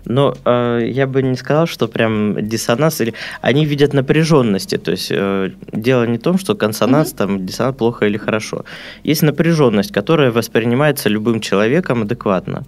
[0.04, 4.78] Но э, я бы не сказал, что прям диссонанс или они видят напряженности.
[4.78, 7.16] То есть э, дело не в том, что консонанс mm-hmm.
[7.16, 8.64] там диссонанс плохо или хорошо.
[9.04, 12.64] Есть напряженность, которая воспринимается любым человеком адекватно.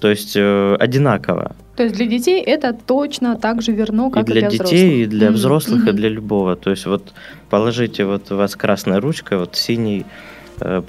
[0.00, 1.56] То есть э, одинаково.
[1.76, 4.66] То есть для детей это точно так же верно, как и для, и для детей,
[4.66, 5.02] взрослых.
[5.02, 5.90] и для взрослых, mm-hmm.
[5.90, 6.56] и для любого.
[6.56, 7.12] То есть вот
[7.50, 10.04] положите вот у вас красная ручка, вот синий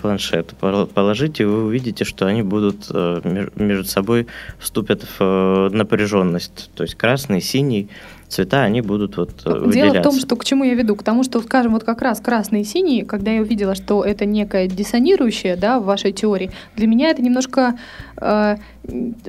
[0.01, 4.27] планшет положите, вы увидите, что они будут э, между собой
[4.59, 6.69] вступят в э, напряженность.
[6.75, 7.89] То есть красный, синий
[8.27, 10.95] цвета, они будут вот ну, Дело в том, что к чему я веду?
[10.95, 14.25] К тому, что, скажем, вот как раз красный и синий, когда я увидела, что это
[14.25, 17.77] некое диссонирующее да, в вашей теории, для меня это немножко
[18.17, 18.57] э,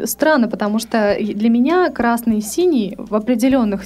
[0.04, 3.84] странно, потому что для меня красный и синий в определенных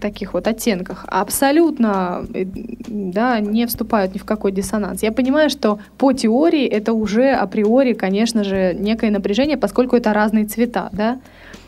[0.00, 5.02] таких вот оттенках абсолютно э, да, не вступают ни в какой диссонанс.
[5.02, 10.46] Я понимаю, что по теории это уже априори, конечно же, некое напряжение, поскольку это разные
[10.46, 11.20] цвета, да.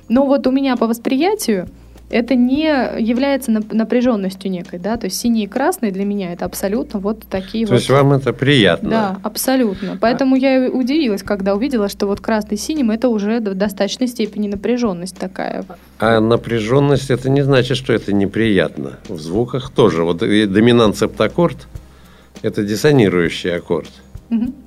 [0.08, 1.68] Но вот у меня по восприятию
[2.14, 2.66] это не
[3.00, 7.66] является напряженностью некой, да, то есть синий и красный для меня это абсолютно вот такие
[7.66, 7.76] то вот.
[7.76, 8.88] То есть вам это приятно?
[8.88, 9.98] Да, абсолютно.
[10.00, 10.38] Поэтому а...
[10.38, 15.64] я удивилась, когда увидела, что вот красный синим это уже в достаточной степени напряженность такая.
[15.98, 19.00] А напряженность это не значит, что это неприятно.
[19.08, 20.04] В звуках тоже.
[20.04, 21.66] Вот доминант септаккорд–
[22.42, 23.90] это диссонирующий аккорд.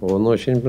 [0.01, 0.61] Он очень,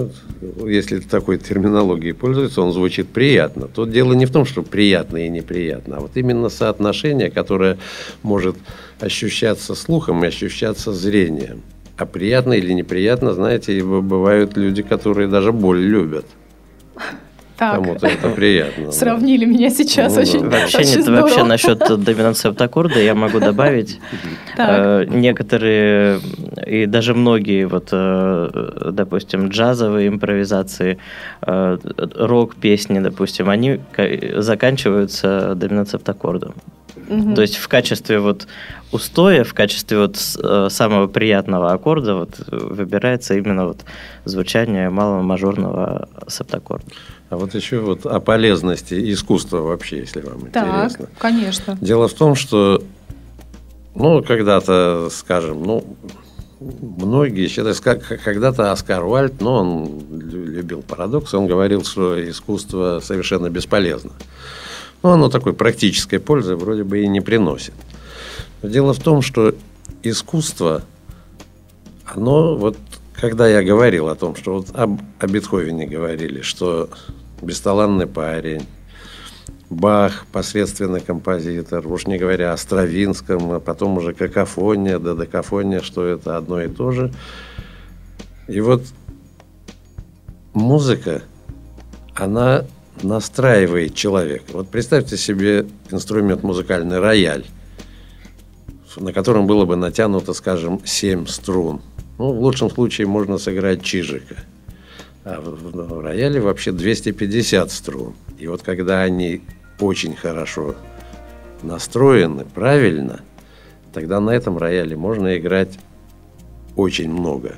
[0.67, 3.69] если такой терминологией пользуется, он звучит приятно.
[3.69, 7.79] Тут дело не в том, что приятно и неприятно, а вот именно соотношение, которое
[8.23, 8.57] может
[9.01, 11.63] ощущаться слухом и ощущаться зрением.
[11.97, 16.27] А приятно или неприятно, знаете, бывают люди, которые даже боль любят.
[17.59, 18.93] Кому-то это приятно.
[18.93, 19.51] Сравнили да.
[19.51, 21.23] меня сейчас ну, очень, вообще, очень нет, здорово.
[21.23, 24.01] Вообще насчет доминанции септаккорда я могу добавить.
[24.61, 26.19] Э, некоторые
[26.67, 30.99] и даже многие, вот, э, допустим, джазовые импровизации,
[31.43, 33.79] э, рок-песни, допустим, они
[34.37, 36.55] заканчиваются доминанцией септаккордом.
[37.09, 37.35] Угу.
[37.37, 38.49] То есть в качестве вот
[38.91, 43.85] устоя, в качестве вот самого приятного аккорда вот выбирается именно вот
[44.25, 46.87] звучание малого мажорного септаккорда.
[47.31, 51.09] А вот еще вот о полезности искусства вообще, если вам так, интересно.
[51.19, 51.79] конечно.
[51.81, 52.83] Дело в том, что,
[53.95, 55.85] ну, когда-то, скажем, ну,
[56.61, 63.51] многие считают, как когда-то Оскар Уальд, ну, он любил парадокс, он говорил, что искусство совершенно
[63.51, 64.13] бесполезно.
[65.03, 67.75] Ну, оно такой практической пользы вроде бы и не приносит.
[68.63, 69.55] Но дело в том, что
[70.03, 70.83] искусство,
[72.07, 72.77] оно вот
[73.21, 76.89] когда я говорил о том, что вот об, о Бетховене говорили, что
[77.43, 78.67] бесталанный парень,
[79.71, 86.07] Бах, посредственный композитор, уж не говоря о Стравинском, а потом уже какофония, да докофония, что
[86.07, 87.13] это одно и то же.
[88.47, 88.83] И вот
[90.55, 91.23] музыка,
[92.15, 92.65] она
[93.03, 94.45] настраивает человека.
[94.55, 97.45] Вот представьте себе инструмент музыкальный рояль,
[98.97, 101.83] на котором было бы натянуто, скажем, семь струн.
[102.19, 104.37] Ну, в лучшем случае можно сыграть чижика–
[105.29, 108.15] а в рояле вообще 250 струн.
[108.39, 109.43] И вот когда они
[109.79, 110.75] очень хорошо
[111.63, 113.21] настроены, правильно,
[113.93, 115.79] тогда на этом рояле можно играть
[116.77, 117.57] очень много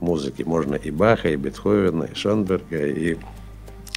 [0.00, 0.42] музыки.
[0.42, 3.16] Можно и Баха, и Бетховена, и Шонберга, и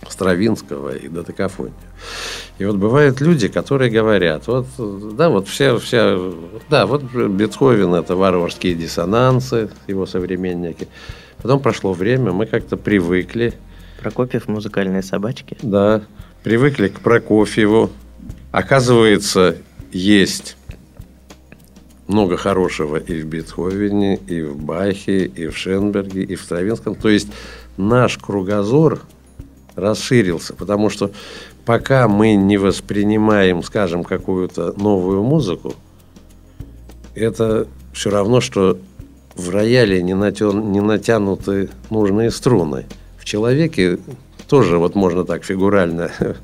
[0.07, 1.73] Стравинского, и Датакофонию.
[2.57, 4.67] И вот бывают люди, которые говорят, вот,
[5.15, 6.35] да, вот все, все,
[6.69, 10.87] да, вот Бетховен– это варварские диссонансы, его современники–
[11.41, 13.53] Потом прошло время, мы как-то привыкли.
[14.01, 15.57] Прокофьев «Музыкальные собачки».
[15.61, 16.01] Да,
[16.43, 17.89] привыкли к Прокофьеву.
[18.51, 19.57] Оказывается,
[19.91, 20.57] есть
[22.07, 26.95] много хорошего и в Бетховене, и в Бахе, и в Шенберге, и в Стравинском.
[26.95, 27.29] То есть
[27.77, 29.01] наш кругозор
[29.79, 31.11] расширился, потому что
[31.65, 35.73] пока мы не воспринимаем, скажем, какую-то новую музыку,
[37.15, 38.77] это все равно, что
[39.35, 42.85] в рояле не, натян, не натянуты нужные струны.
[43.17, 43.99] В человеке
[44.47, 46.11] тоже, вот можно так фигурально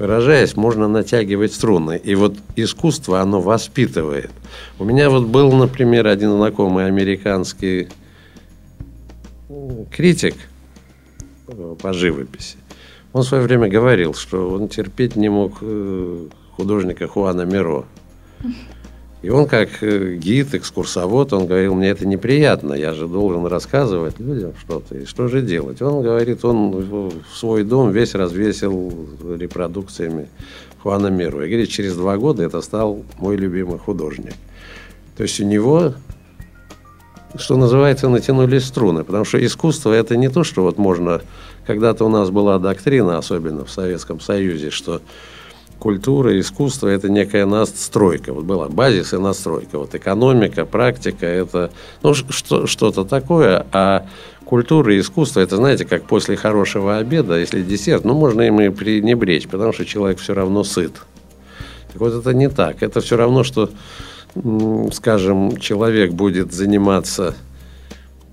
[0.00, 2.00] выражаясь, можно натягивать струны.
[2.02, 4.30] И вот искусство, оно воспитывает.
[4.78, 7.88] У меня вот был, например, один знакомый американский
[9.90, 10.36] критик
[11.82, 12.56] по живописи.
[13.12, 17.84] Он в свое время говорил, что он терпеть не мог э, художника Хуана Миро.
[19.22, 24.18] И он как э, гид, экскурсовод, он говорил, мне это неприятно, я же должен рассказывать
[24.18, 24.96] людям что-то.
[24.96, 25.82] И что же делать?
[25.82, 28.92] Он говорит, он свой дом весь развесил
[29.38, 30.28] репродукциями
[30.82, 31.42] Хуана Миру.
[31.42, 34.32] И говорит, через два года это стал мой любимый художник.
[35.16, 35.92] То есть у него,
[37.34, 39.04] что называется, натянули струны.
[39.04, 41.20] Потому что искусство это не то, что вот можно...
[41.66, 45.00] Когда-то у нас была доктрина, особенно в Советском Союзе, что
[45.78, 48.32] культура, искусство– это некая настройка.
[48.32, 49.78] Вот была базис и настройка.
[49.78, 51.70] Вот экономика, практика– это
[52.02, 54.06] ну, что, что-то такое, а
[54.44, 58.68] культура и искусство– это, знаете, как после хорошего обеда, если десерт, ну, можно им и
[58.68, 60.92] пренебречь, потому что человек все равно сыт.
[61.92, 62.82] Так вот, это не так.
[62.82, 63.70] Это все равно, что,
[64.92, 67.34] скажем, человек будет заниматься–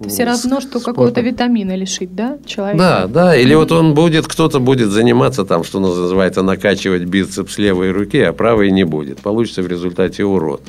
[0.06, 2.78] все равно, что какого-то витамина лишить, да, человека?
[2.78, 3.36] Да, да.
[3.36, 8.34] Или вот он будет, кто-то будет заниматься там, что называется, накачивать бицепс левой руки, а
[8.34, 9.20] правой не будет.
[9.20, 10.62] Получится в результате урод.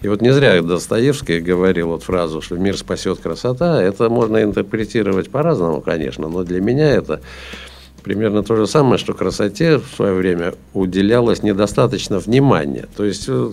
[0.00, 3.80] И вот не зря Достоевский говорил вот фразу, что мир спасет красота.
[3.80, 7.20] Это можно интерпретировать по-разному, конечно, но для меня это
[8.02, 12.86] примерно то же самое, что красоте в свое время уделялось недостаточно внимания.
[12.96, 13.52] То есть, э,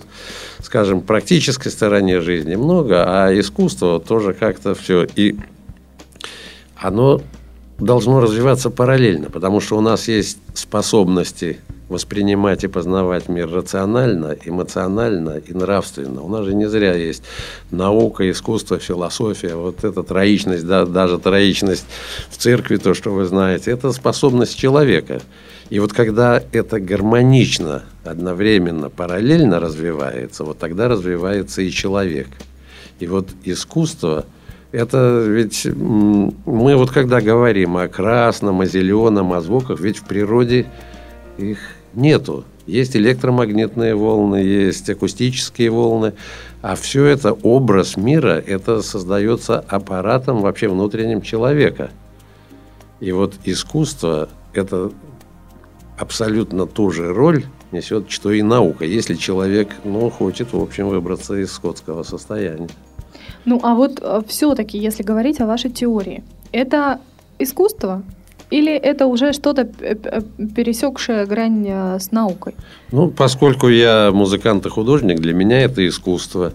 [0.62, 5.06] скажем, практической стороне жизни много, а искусство тоже как-то все.
[5.16, 5.36] И
[6.76, 7.22] оно
[7.78, 11.60] должно развиваться параллельно, потому что у нас есть способности
[11.90, 16.22] воспринимать и познавать мир рационально, эмоционально и нравственно.
[16.22, 17.24] У нас же не зря есть
[17.70, 19.56] наука, искусство, философия.
[19.56, 21.84] Вот эта троичность, да, даже троичность
[22.30, 25.20] в церкви, то, что вы знаете, это способность человека.
[25.68, 32.28] И вот когда это гармонично, одновременно, параллельно развивается, вот тогда развивается и человек.
[33.00, 34.24] И вот искусство
[34.72, 40.66] Это ведь мы вот когда говорим о красном, о зеленом, о звуках, ведь в природе
[41.38, 41.58] их
[41.94, 42.44] нету.
[42.66, 46.12] Есть электромагнитные волны, есть акустические волны,
[46.62, 51.90] а все это образ мира, это создается аппаратом вообще внутренним человека.
[53.00, 54.92] И вот искусство– это
[55.98, 61.34] абсолютно ту же роль несет, что и наука, если человек ну, хочет, в общем, выбраться
[61.34, 62.68] из скотского состояния.
[63.44, 67.00] Ну, а вот э, все-таки, если говорить о вашей теории, это
[67.38, 68.02] искусство
[68.50, 72.54] или это уже что-то пересекшее грань э, с наукой?
[72.92, 76.52] Ну, поскольку я музыкант и художник, для меня это искусство.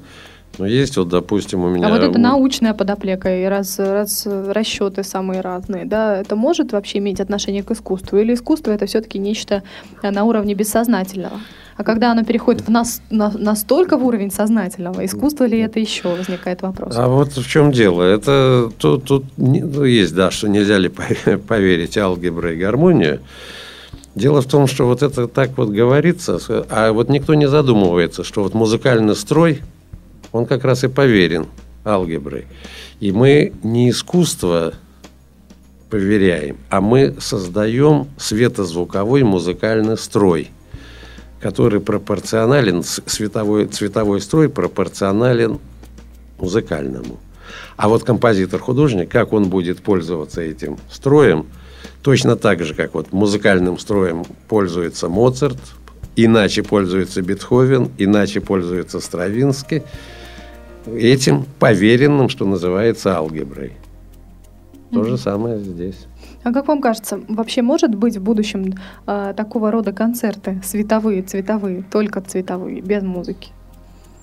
[0.57, 1.87] Но есть вот, допустим, у меня...
[1.87, 6.99] А вот это научная подоплека, и раз, раз расчеты самые разные, да, это может вообще
[6.99, 8.17] иметь отношение к искусству?
[8.17, 9.63] Или искусство это все-таки нечто
[10.01, 11.39] э, на уровне бессознательного?
[11.77, 16.15] А когда оно переходит в нас, на, настолько в уровень сознательного, искусство ли это еще,
[16.15, 16.95] возникает вопрос.
[16.95, 18.01] А вот в чем дело?
[18.01, 20.89] Это тут, тут ну, есть, да, что нельзя ли
[21.47, 23.19] поверить алгебра и гармонию.
[24.15, 28.43] Дело в том, что вот это так вот говорится, а вот никто не задумывается, что
[28.43, 29.61] вот музыкальный строй,
[30.31, 31.47] он как раз и поверен
[31.83, 32.45] алгеброй.
[33.01, 34.75] И мы не искусство
[35.89, 40.51] проверяем, а мы создаем светозвуковой музыкальный строй–
[41.39, 45.59] который пропорционален, световой, цветовой строй пропорционален
[46.39, 47.19] музыкальному.
[47.77, 51.45] А вот композитор-художник, как он будет пользоваться этим строем,
[52.01, 55.59] точно так же, как вот музыкальным строем пользуется Моцарт,
[56.15, 59.83] иначе пользуется Бетховен, иначе пользуется Стравинский,
[60.87, 63.73] этим поверенным, что называется, алгеброй.
[64.91, 66.05] То же самое здесь.
[66.45, 68.75] А как вам кажется, вообще может быть в будущем
[69.07, 73.49] э, такого рода концерты световые, цветовые, только цветовые, без музыки?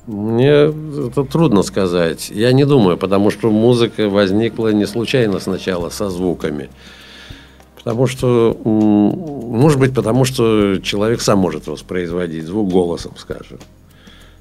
[0.06, 2.30] Мне это трудно сказать.
[2.30, 6.70] Я не думаю, потому что музыка возникла не случайно сначала со звуками.
[7.74, 13.58] Потому что, может быть, потому что человек сам может воспроизводить звук голосом, скажем.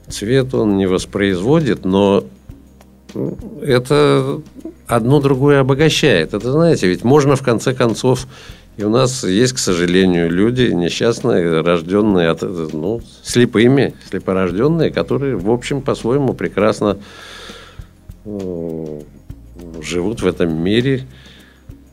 [0.08, 2.26] Цвет он не воспроизводит, но
[3.62, 4.42] это
[4.88, 6.34] одно другое обогащает.
[6.34, 8.28] Это, знаете, ведь можно в конце концов...
[8.78, 15.52] И у нас есть, к сожалению, люди несчастные, рожденные от, ну, слепыми, слепорожденные, которые, в
[15.52, 16.98] общем, по-своему прекрасно
[18.24, 19.02] э,
[19.82, 21.06] живут в этом мире.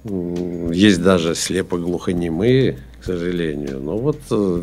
[0.05, 3.81] Есть даже слепо-глухонемые, к сожалению.
[3.81, 4.63] Но вот э,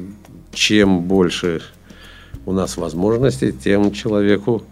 [0.54, 1.62] чем больше
[2.46, 4.64] у нас возможностей, тем человеку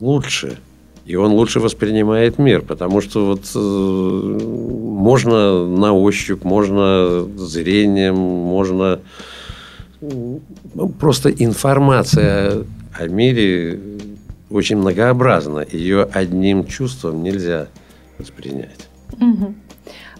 [0.00, 0.58] лучше–
[1.04, 9.00] и он лучше воспринимает мир, потому что вот э, можно на ощупь, можно зрением, можно
[10.00, 13.80] ну, просто информация о мире
[14.50, 15.64] очень многообразна.
[15.70, 17.68] Ее одним чувством нельзя
[18.18, 18.88] воспринять.
[19.20, 19.54] Угу.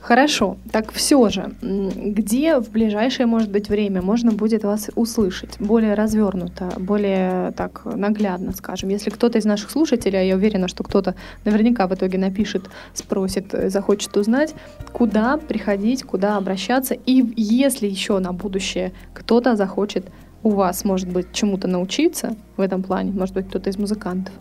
[0.03, 5.95] Хорошо, так все же, где в ближайшее, может быть, время можно будет вас услышать более
[5.95, 8.89] развернуто, более так наглядно, скажем?
[8.89, 13.55] Если кто-то из наших слушателей, а я уверена, что кто-то наверняка в итоге напишет, спросит,
[13.55, 14.57] э, захочет узнать,
[14.93, 20.07] куда приходить, куда обращаться, и если еще на будущее кто-то захочет
[20.43, 24.35] у вас, может быть, чему-то научиться в этом плане, может быть, кто-то из музыкантов,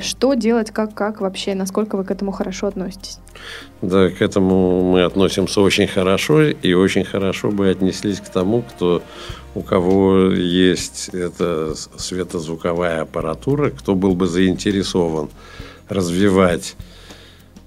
[0.00, 3.18] что делать, как, как вообще, насколько вы к этому хорошо относитесь?
[3.80, 9.02] Да, к этому мы относимся очень хорошо, и очень хорошо бы отнеслись к тому, кто,
[9.54, 15.28] у кого есть эта светозвуковая аппаратура, кто был бы заинтересован
[15.88, 16.76] развивать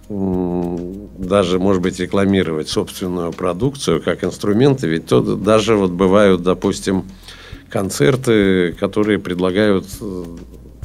[0.07, 7.05] даже, может быть, рекламировать собственную продукцию как инструменты, ведь то, даже вот бывают, допустим,
[7.69, 9.85] концерты, которые предлагают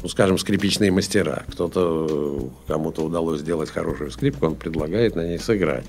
[0.01, 1.43] ну, скажем, скрипичные мастера.
[1.49, 5.85] Кто-то, кому-то удалось сделать хорошую скрипку, он предлагает на ней сыграть.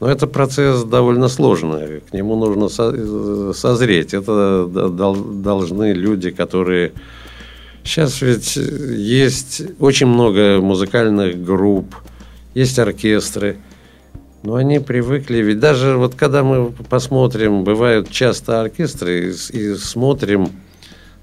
[0.00, 2.68] Но это процесс довольно сложный, к нему нужно
[3.54, 4.14] созреть.
[4.14, 6.92] Это должны люди, которые...
[7.84, 11.94] Сейчас ведь есть очень много музыкальных групп,
[12.52, 13.56] есть оркестры,
[14.42, 20.50] но они привыкли, ведь даже вот когда мы посмотрим, бывают часто оркестры и, и смотрим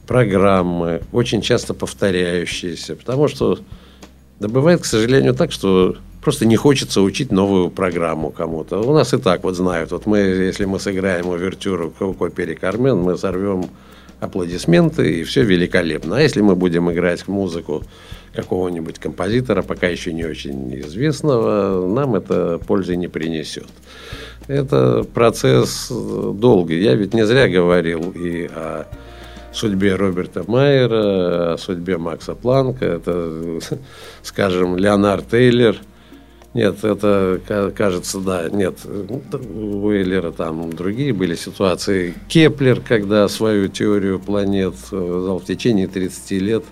[0.08, 3.60] программы, очень часто повторяющиеся, потому что
[4.40, 8.80] да бывает, к сожалению, так, что просто не хочется учить новую программу кому-то.
[8.80, 12.98] У нас и так вот знают, вот мы, если мы сыграем увертюру к опере «Кармен»,
[12.98, 13.70] мы сорвем
[14.20, 16.18] аплодисменты, и все великолепно.
[16.18, 17.84] А если мы будем играть музыку
[18.34, 23.68] какого-нибудь композитора, пока еще не очень известного, нам это пользы не принесет.
[24.48, 26.82] Это процесс долгий.
[26.82, 28.88] Я ведь не зря говорил и о
[29.56, 33.60] судьбе Роберта Майера, о судьбе Макса Планка, это,
[34.24, 35.78] скажем, Леонард Эйлер.
[36.54, 37.42] Нет, это,
[37.76, 42.14] кажется, да, нет, у Эйлера там другие были ситуации.
[42.30, 46.64] Кеплер, когда свою теорию планет в течение 30 лет,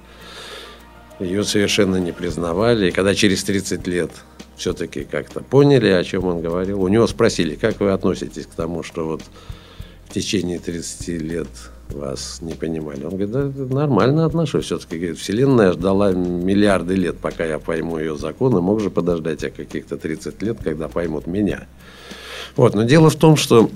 [1.19, 2.87] ее совершенно не признавали.
[2.87, 4.11] И когда через 30 лет
[4.55, 8.83] все-таки как-то поняли, о чем он говорил, у него спросили, как вы относитесь к тому,
[8.83, 9.21] что вот
[10.05, 11.47] в течение 30 лет
[11.89, 13.03] вас не понимали.
[13.03, 14.65] Он говорит, да, нормально отношусь.
[14.65, 18.61] Все-таки, говорит, Вселенная ждала миллиарды лет, пока я пойму ее законы.
[18.61, 21.67] Мог же подождать я каких-то 30 лет, когда поймут меня.
[22.55, 23.69] Вот, но дело в том, что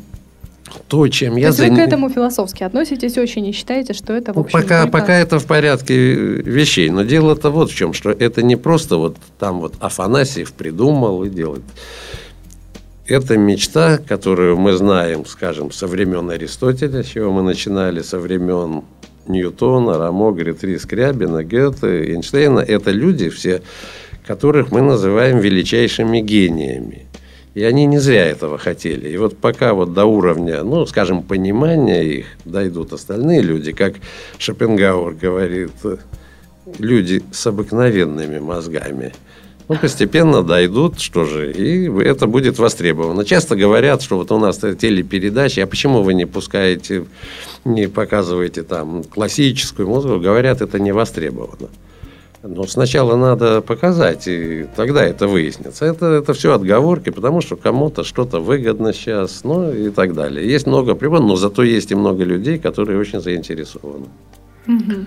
[0.87, 1.53] то, чем то я...
[1.53, 4.63] То есть вы к этому философски относитесь очень и считаете, что это, в общем, ну,
[4.63, 6.89] пока, пока это в порядке вещей.
[6.89, 11.29] Но дело-то вот в чем, что это не просто вот там вот Афанасьев придумал и
[11.29, 11.63] делает.
[13.07, 18.83] Это мечта, которую мы знаем, скажем, со времен Аристотеля, с чего мы начинали, со времен
[19.27, 22.59] Ньютона, Рамо, Гритри, Скрябина, Гёте, Эйнштейна.
[22.59, 23.61] Это люди все,
[24.25, 27.05] которых мы называем величайшими гениями.
[27.53, 29.07] И они не зря этого хотели.
[29.07, 33.93] И вот пока вот до уровня, ну, скажем, понимания их дойдут остальные люди, как
[34.37, 35.71] Шопенгауэр говорит,
[36.77, 39.13] люди с обыкновенными мозгами–
[39.69, 43.25] ну, постепенно дойдут, что же, и это будет востребовано.
[43.25, 47.05] Часто говорят, что вот у нас телепередачи, а почему вы не пускаете,
[47.65, 50.19] не показываете там классическую музыку?
[50.19, 51.67] Говорят, это не востребовано.
[52.43, 55.85] Но сначала надо показать, и тогда это выяснится.
[55.85, 60.47] Это, это все отговорки, потому что кому-то что-то выгодно сейчас, ну и так далее.
[60.47, 64.05] Есть много примеров, но зато есть и много людей, которые очень заинтересованы.
[64.67, 65.05] Угу.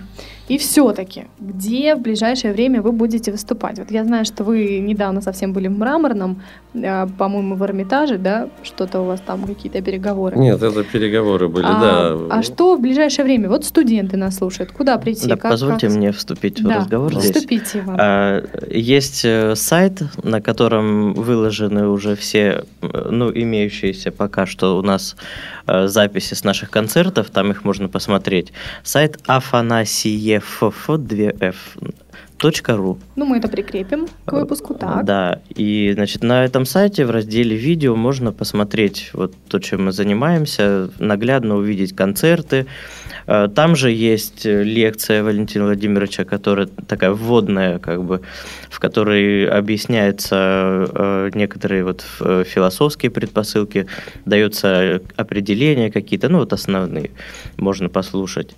[0.49, 3.78] И все-таки, где в ближайшее время вы будете выступать?
[3.78, 6.43] Вот я знаю, что вы недавно совсем были в Мраморном,
[6.74, 8.49] а, по-моему, в Эрмитаже, да?
[8.62, 10.36] Что-то у вас там какие-то переговоры.
[10.36, 12.36] Нет, это переговоры были, а, да.
[12.36, 13.49] А что в ближайшее время?
[13.49, 14.72] Вот студенты нас слушают.
[14.72, 15.28] Куда прийти?
[15.28, 15.97] Да, как, позвольте как...
[15.97, 17.34] мне вступить в да, разговор здесь.
[17.34, 17.97] Вступите, Иван.
[18.01, 25.16] А, есть э, сайт, на котором выложены уже все, ну, имеющиеся пока что у нас
[25.66, 28.53] э, записи с наших концертов, там их можно посмотреть.
[28.82, 31.55] Сайт Афанасиев ff2f
[32.68, 32.99] ру.
[33.16, 35.05] Ну, мы это прикрепим к выпуску, так.
[35.05, 39.93] Да, и, значит, на этом сайте в разделе видео можно посмотреть вот то, чем мы
[39.93, 42.66] занимаемся, наглядно увидеть концерты.
[43.26, 48.22] Э, там же есть лекция Валентина Владимировича, которая такая вводная, как бы,
[48.70, 53.86] в которой объясняются э, некоторые вот э, философские предпосылки,
[54.24, 57.11] даются определения какие-то, ну, вот основные,
[57.57, 58.55] можно послушать.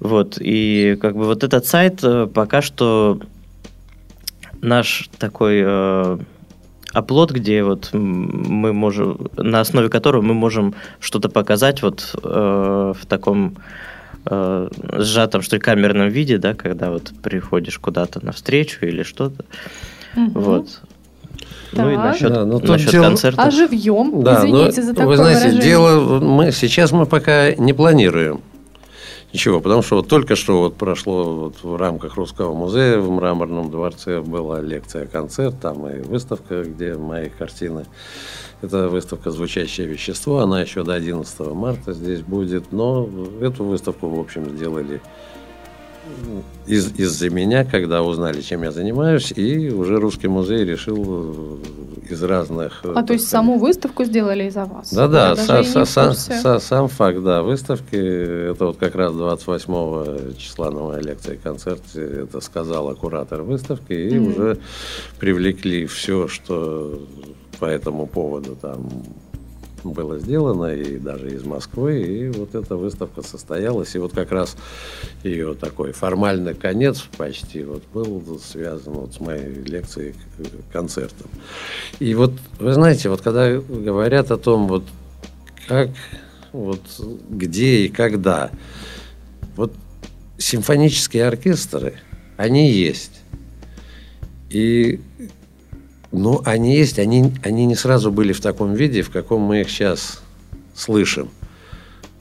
[0.00, 3.20] Вот, и как бы вот этот сайт э, пока что
[4.60, 6.18] наш такой э,
[6.92, 13.06] оплот, где вот мы можем, на основе которого мы можем что-то показать вот э, в
[13.06, 13.56] таком
[14.24, 14.68] э,
[14.98, 19.44] сжатом, что ли, камерном виде, да, когда вот приходишь куда-то на встречу или что-то.
[20.16, 20.40] Угу.
[20.40, 20.80] Вот.
[21.72, 21.84] Так.
[21.84, 23.02] Ну и насчет, да, ну, насчет дел...
[23.02, 23.42] концерта.
[23.42, 24.22] А живьем?
[24.22, 25.62] Да, Извините но, за такое Вы знаете, выражение.
[25.62, 28.40] дело мы сейчас мы пока не планируем
[29.32, 33.70] Ничего, потому что вот только что вот прошло вот в рамках Русского музея в Мраморном
[33.70, 37.84] дворце была лекция, концерт, там и выставка, где мои картины.
[38.62, 43.08] Это выставка «Звучащее вещество», она еще до 11 марта здесь будет, но
[43.42, 45.02] эту выставку, в общем, сделали
[46.66, 51.60] из, из-за меня, когда узнали, чем я занимаюсь, и уже Русский музей решил
[52.06, 52.80] э, из разных...
[52.84, 54.92] Э, а то есть саму выставку сделали из-за вас?
[54.92, 60.70] Да-да, са, са, са, са, сам факт, да, выставки, это вот как раз 28 числа
[60.70, 64.30] на моей лекции концерте это сказала куратор выставки, и mm-hmm.
[64.30, 64.58] уже
[65.18, 67.00] привлекли все, что
[67.58, 68.88] по этому поводу там
[69.92, 74.56] было сделано, и даже из Москвы, и вот эта выставка состоялась, и вот как раз
[75.22, 80.14] ее такой формальный конец почти вот был связан вот с моей лекцией
[80.72, 81.28] концертом.
[81.98, 84.84] И вот, вы знаете, вот когда говорят о том, вот
[85.66, 85.90] как,
[86.52, 86.80] вот
[87.28, 88.50] где и когда,
[89.56, 89.72] вот
[90.38, 91.94] симфонические оркестры,
[92.36, 93.20] они есть.
[94.50, 95.00] И
[96.12, 99.70] ну, они есть, они, они не сразу были в таком виде, в каком мы их
[99.70, 100.20] сейчас
[100.74, 101.28] слышим.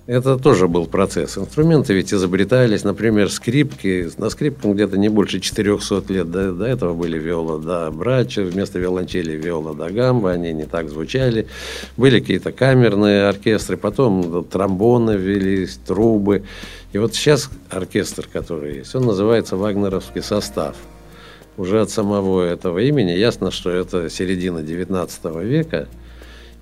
[0.07, 1.37] Это тоже был процесс.
[1.37, 4.09] Инструменты ведь изобретались, например, скрипки.
[4.17, 6.31] На скрипках где-то не больше 400 лет.
[6.31, 10.89] До, до этого были виола да брача, вместо виолончели виола да гамба, они не так
[10.89, 11.47] звучали.
[11.97, 16.43] Были какие-то камерные оркестры, потом тромбоны ввелись, трубы.
[16.93, 20.77] И вот сейчас оркестр, который есть, он называется «Вагнеровский состав»
[21.57, 25.87] уже от самого этого имени ясно, что это середина XIX века,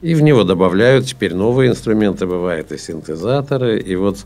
[0.01, 4.19] и в него добавляют теперь новые инструменты, бывают и синтезаторы, и вот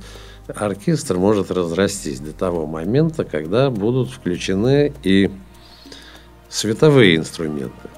[0.48, 5.30] оркестр может разрастись до того момента, когда будут включены и
[6.50, 7.90] световые инструменты.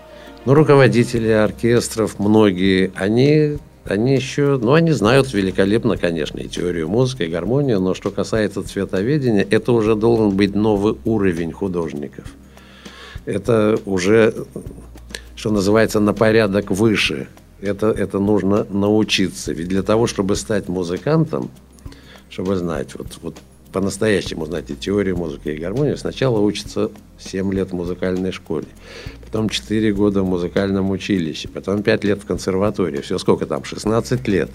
[0.46, 7.24] Но руководители оркестров, многие, они, они еще, ну, они знают великолепно, конечно, и теорию музыки,
[7.24, 12.26] и гармонию, но что касается цветоведения, это уже должен быть новый уровень художников.
[13.26, 14.34] Это уже,
[15.36, 17.28] что называется, на порядок выше.
[17.62, 19.54] Это, это нужно научиться.
[19.54, 21.52] Ведь для того, чтобы стать музыкантом,
[22.30, 23.38] чтобы знать, вот, вот
[23.72, 28.68] по-настоящему знать и теорию музыки, и гармонию, сначала учится 7 лет в музыкальной школе,
[29.24, 33.02] потом 4 года в музыкальном училище, потом 5 лет в консерватории.
[33.02, 33.64] Все сколько там?
[33.64, 34.50] 16 лет.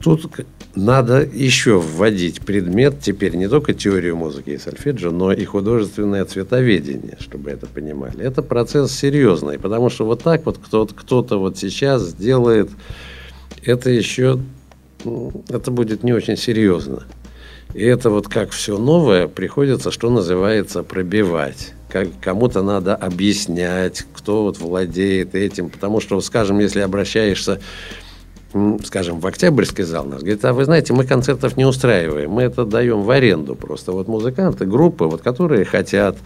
[0.00, 0.30] Тут
[0.74, 7.16] надо еще вводить предмет, теперь не только теорию музыки и сольфеджио, но и художественное цветоведение,
[7.18, 8.22] чтобы это понимали.
[8.22, 12.70] Это процесс серьезный, потому что вот так вот кто-то, кто-то вот сейчас делает,
[13.64, 14.38] это еще,
[15.48, 17.04] это будет не очень серьезно.
[17.74, 21.74] И это вот как все новое приходится, что называется, пробивать.
[21.88, 25.68] Как, кому-то надо объяснять, кто вот владеет этим.
[25.68, 27.60] Потому что, скажем, если обращаешься
[28.84, 32.64] скажем, в Октябрьский зал нас, говорит, а вы знаете, мы концертов не устраиваем, мы это
[32.64, 33.92] даем в аренду просто.
[33.92, 36.16] Вот музыканты, группы, вот, которые хотят,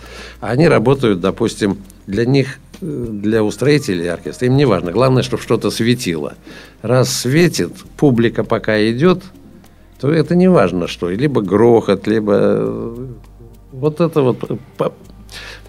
[0.40, 5.70] они работают, допустим, для них, э, для устроителей оркестра, им не важно, главное, чтобы что-то
[5.70, 6.34] светило.
[6.82, 9.22] Раз светит, публика пока идет–
[10.00, 11.10] то это не важно что.
[11.10, 12.32] Либо грохот, либо...
[12.34, 13.06] Э,
[13.72, 14.38] вот это вот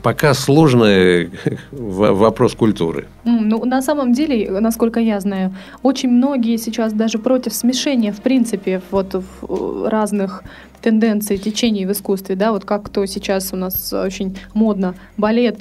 [0.04, 1.30] пока сложный
[1.72, 3.08] вопрос культуры.
[3.24, 8.82] Ну, на самом деле, насколько я знаю, очень многие сейчас даже против смешения, в принципе,
[8.92, 10.44] вот в разных
[10.82, 15.60] тенденции, течений в искусстве, да, вот как то сейчас у нас очень модно балет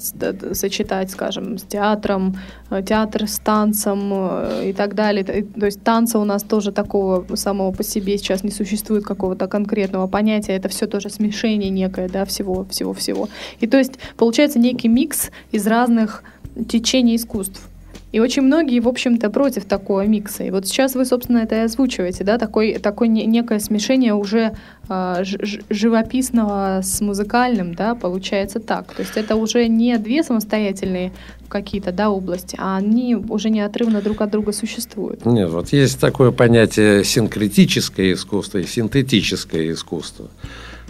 [0.52, 2.36] сочетать, скажем, с театром,
[2.70, 5.24] э, театр с танцем э, и так далее.
[5.24, 10.06] То есть танца у нас тоже такого самого по себе сейчас не существует какого-то конкретного
[10.06, 13.28] понятия, это все тоже смешение некое, да, всего, всего-всего.
[13.60, 16.22] И то есть получается некий микс из разных
[16.68, 17.69] течений искусств.
[18.12, 20.42] И очень многие, в общем-то, против такого микса.
[20.42, 24.56] И вот сейчас вы, собственно, это и озвучиваете, да, такой, такое некое смешение уже
[24.88, 25.22] э,
[25.70, 28.92] живописного с музыкальным, да, получается так.
[28.94, 31.12] То есть это уже не две самостоятельные
[31.48, 35.24] какие-то, да, области, а они уже неотрывно друг от друга существуют.
[35.24, 40.30] Нет, вот есть такое понятие синкретическое искусство и синтетическое искусство.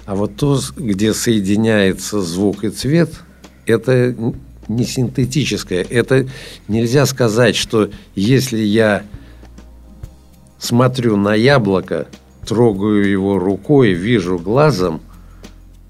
[0.07, 3.11] А вот то, где соединяется звук и цвет,
[3.67, 4.15] это
[4.71, 5.85] не синтетическое.
[5.89, 6.29] Это
[6.69, 9.03] нельзя сказать, что если я
[10.59, 12.07] смотрю на яблоко,
[12.47, 15.01] трогаю его рукой, вижу глазом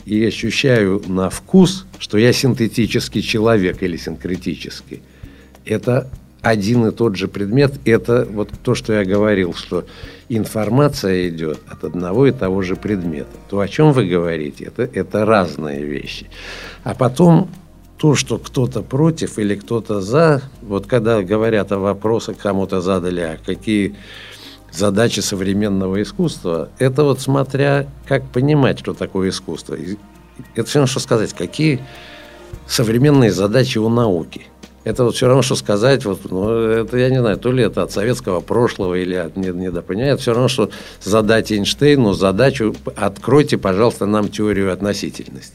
[0.05, 5.03] и ощущаю на вкус, что я синтетический человек или синкретический.
[5.65, 6.11] Это
[6.41, 7.75] один и тот же предмет.
[7.85, 9.85] Это вот то, что я говорил, что
[10.31, 13.31] информация идет от одного и того же предмета.
[13.51, 16.27] То, о чем вы говорите, это, это разные вещи.
[16.83, 17.51] А потом
[18.01, 23.39] то, что кто-то против или кто-то за, вот когда говорят о вопросах, кому-то задали, а
[23.45, 23.95] какие
[24.73, 29.77] задачи современного искусства, это вот смотря как понимать, что такое искусство.
[30.55, 31.85] Это все равно, что сказать, какие
[32.67, 34.47] современные задачи у науки.
[34.83, 37.83] Это вот все равно, что сказать, вот, ну, это я не знаю, то ли это
[37.83, 40.71] от советского прошлого или от недопонимания, это все равно, что
[41.03, 45.53] задать Эйнштейну задачу, откройте, пожалуйста, нам теорию относительности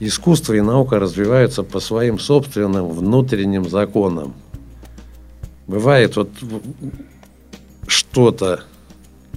[0.00, 4.34] искусство и наука развиваются по своим собственным внутренним законам.
[5.66, 6.30] Бывает вот
[7.86, 8.64] что-то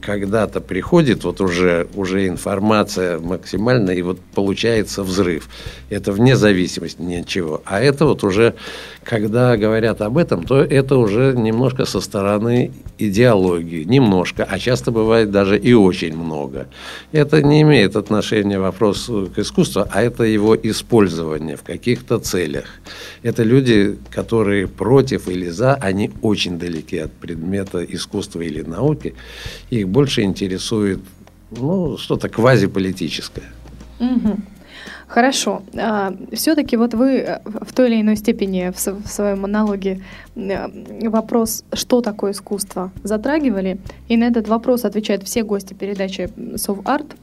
[0.05, 5.49] когда-то приходит вот уже, уже информация максимальная, и вот получается взрыв.
[5.89, 7.61] Это вне зависимости ни от чего.
[7.65, 8.55] А это вот уже,
[9.03, 13.83] когда говорят об этом, то это уже немножко со стороны идеологии.
[13.83, 16.67] Немножко, а часто бывает даже и очень много.
[17.11, 22.65] Это не имеет отношения вопрос к искусству, а это его использование в каких-то целях.
[23.23, 29.15] Это люди, которые против или за, они очень далеки от предмета искусства или науки.
[29.69, 30.99] Их больше интересует
[31.51, 33.45] ну, что-то квазиполитическое.
[33.99, 34.37] Угу.
[35.07, 35.61] Хорошо.
[35.77, 40.01] А, Все-таки вот вы э, в той или иной степени в, в своем монологе
[40.35, 43.77] э, вопрос, что такое искусство, затрагивали.
[44.09, 47.15] И на этот вопрос отвечают все гости передачи «Соварт».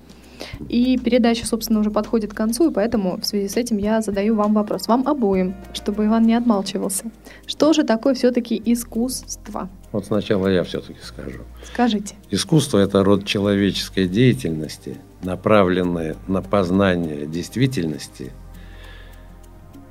[0.69, 4.35] И передача, собственно, уже подходит к концу, и поэтому в связи с этим я задаю
[4.35, 7.11] вам вопрос, вам обоим, чтобы Иван не отмалчивался.
[7.47, 9.69] Что же такое все-таки искусство?
[9.93, 11.41] Вот сначала я все-таки скажу.
[11.65, 12.15] Скажите.
[12.31, 18.33] Искусство– это род человеческой деятельности, направленное на познание действительности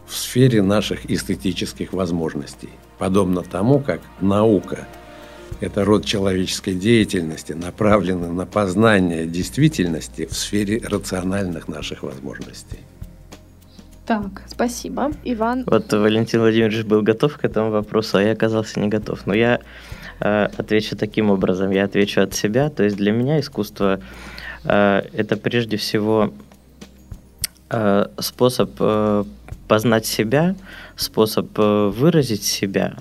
[0.07, 2.69] в сфере наших эстетических возможностей.
[2.97, 4.87] Подобно тому, как наука
[5.61, 12.79] Это род человеческой деятельности, направленный на познание действительности в сфере рациональных наших возможностей.
[14.05, 15.11] Так, спасибо.
[15.23, 15.65] Иван?
[15.67, 19.27] Вот Валентин Владимирович был готов к этому вопросу, а я оказался не готов.
[19.27, 19.59] Но я
[20.19, 21.69] э, отвечу таким образом.
[21.71, 22.69] Я отвечу от себя.
[22.69, 23.99] То есть для меня искусство
[24.63, 26.33] э, это прежде всего
[27.69, 29.25] э, способ э,
[29.67, 30.55] познать себя,
[30.95, 32.95] способ э, выразить себя,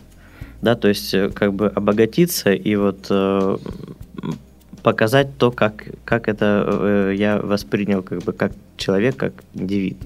[0.63, 3.57] да, то есть э, как бы обогатиться и вот э,
[4.83, 9.99] показать то, как, как это э, я воспринял как бы как человек, как индивид.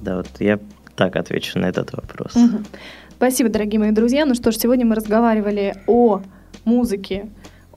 [0.00, 0.58] Да, вот я
[0.96, 2.34] так отвечу на этот вопрос.
[2.34, 2.62] Угу.
[3.16, 4.26] Спасибо, дорогие мои друзья.
[4.26, 6.22] Ну что ж, сегодня мы разговаривали о
[6.64, 7.26] музыке,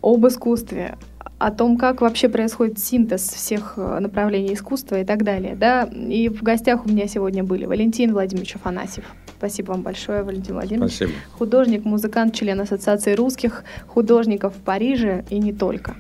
[0.02, 0.98] об искусстве,
[1.46, 5.56] о том, как вообще происходит синтез всех э, направлений искусства и так далее.
[5.56, 5.84] Да?
[5.84, 9.06] И в гостях у меня сегодня были Валентин Владимирович Афанасьев.
[9.38, 10.96] Спасибо вам большое, Валентин Владимирович.
[10.96, 11.14] Спасибо.
[11.38, 15.94] Художник, музыкант, член Ассоциации русских художников в Париже и не только.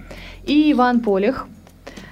[0.46, 1.46] И Иван Полих.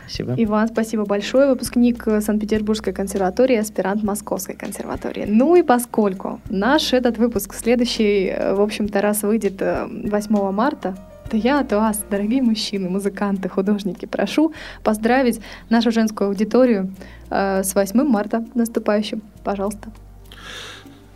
[0.01, 0.35] Спасибо.
[0.37, 1.47] Иван, спасибо большое.
[1.47, 5.25] Выпускник Санкт-Петербургской консерватории, аспирант Московской консерватории.
[5.27, 10.95] Ну и поскольку наш этот выпуск следующий, э, в общем-то, раз выйдет 8 э, марта,
[11.33, 14.53] то я от вас, дорогие мужчины, музыканты, художники, прошу
[14.83, 16.93] поздравить нашу женскую аудиторию
[17.31, 19.23] э, с 8 марта наступающим.
[19.43, 19.91] Пожалуйста.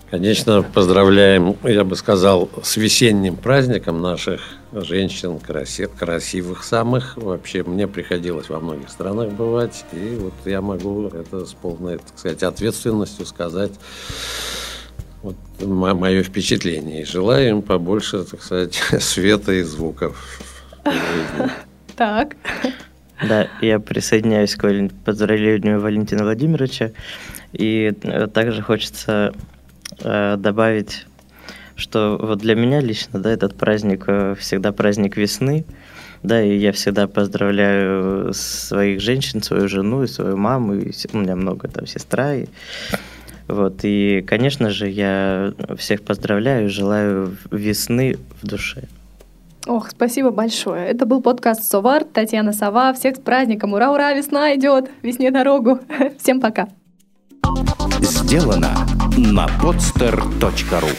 [0.10, 4.42] Конечно, поздравляем, я бы сказал, с весенним праздником наших
[4.72, 7.16] женщин, краси, красивых самых.
[7.16, 12.18] Вообще, мне приходилось во многих странах бывать, и вот я могу это с полной, так
[12.18, 13.74] сказать, ответственностью сказать
[15.24, 17.02] вот мое впечатление.
[17.02, 20.40] И желаю им побольше, так сказать, света и звуков.
[21.96, 22.36] Так.
[23.28, 26.92] Да, я присоединяюсь к поздравлению Валентина Владимировича.
[27.52, 29.34] И э, также хочется
[30.00, 31.08] э, добавить,
[31.76, 35.66] что вот для меня лично, да, этот праздник э, всегда праздник весны.
[36.24, 41.36] Да, и я всегда поздравляю своих женщин, свою жену и свою маму, и у меня
[41.36, 42.36] много там сестра.
[42.36, 42.46] И
[43.48, 48.84] вот, и, конечно же, я всех поздравляю, желаю весны в душе.
[49.68, 50.86] Ох, спасибо большое.
[50.88, 52.94] Это был подкаст Совар, Татьяна Сова.
[52.94, 53.74] Всех с праздником.
[53.74, 54.90] Ура, ура, весна идет.
[55.02, 55.80] Весне дорогу.
[56.20, 56.70] Всем пока.
[58.00, 58.74] Сделано
[59.18, 60.90] на podster.ru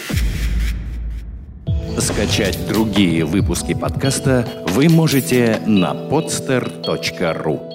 [1.98, 7.67] Скачать другие выпуски подкаста вы можете на podster.ru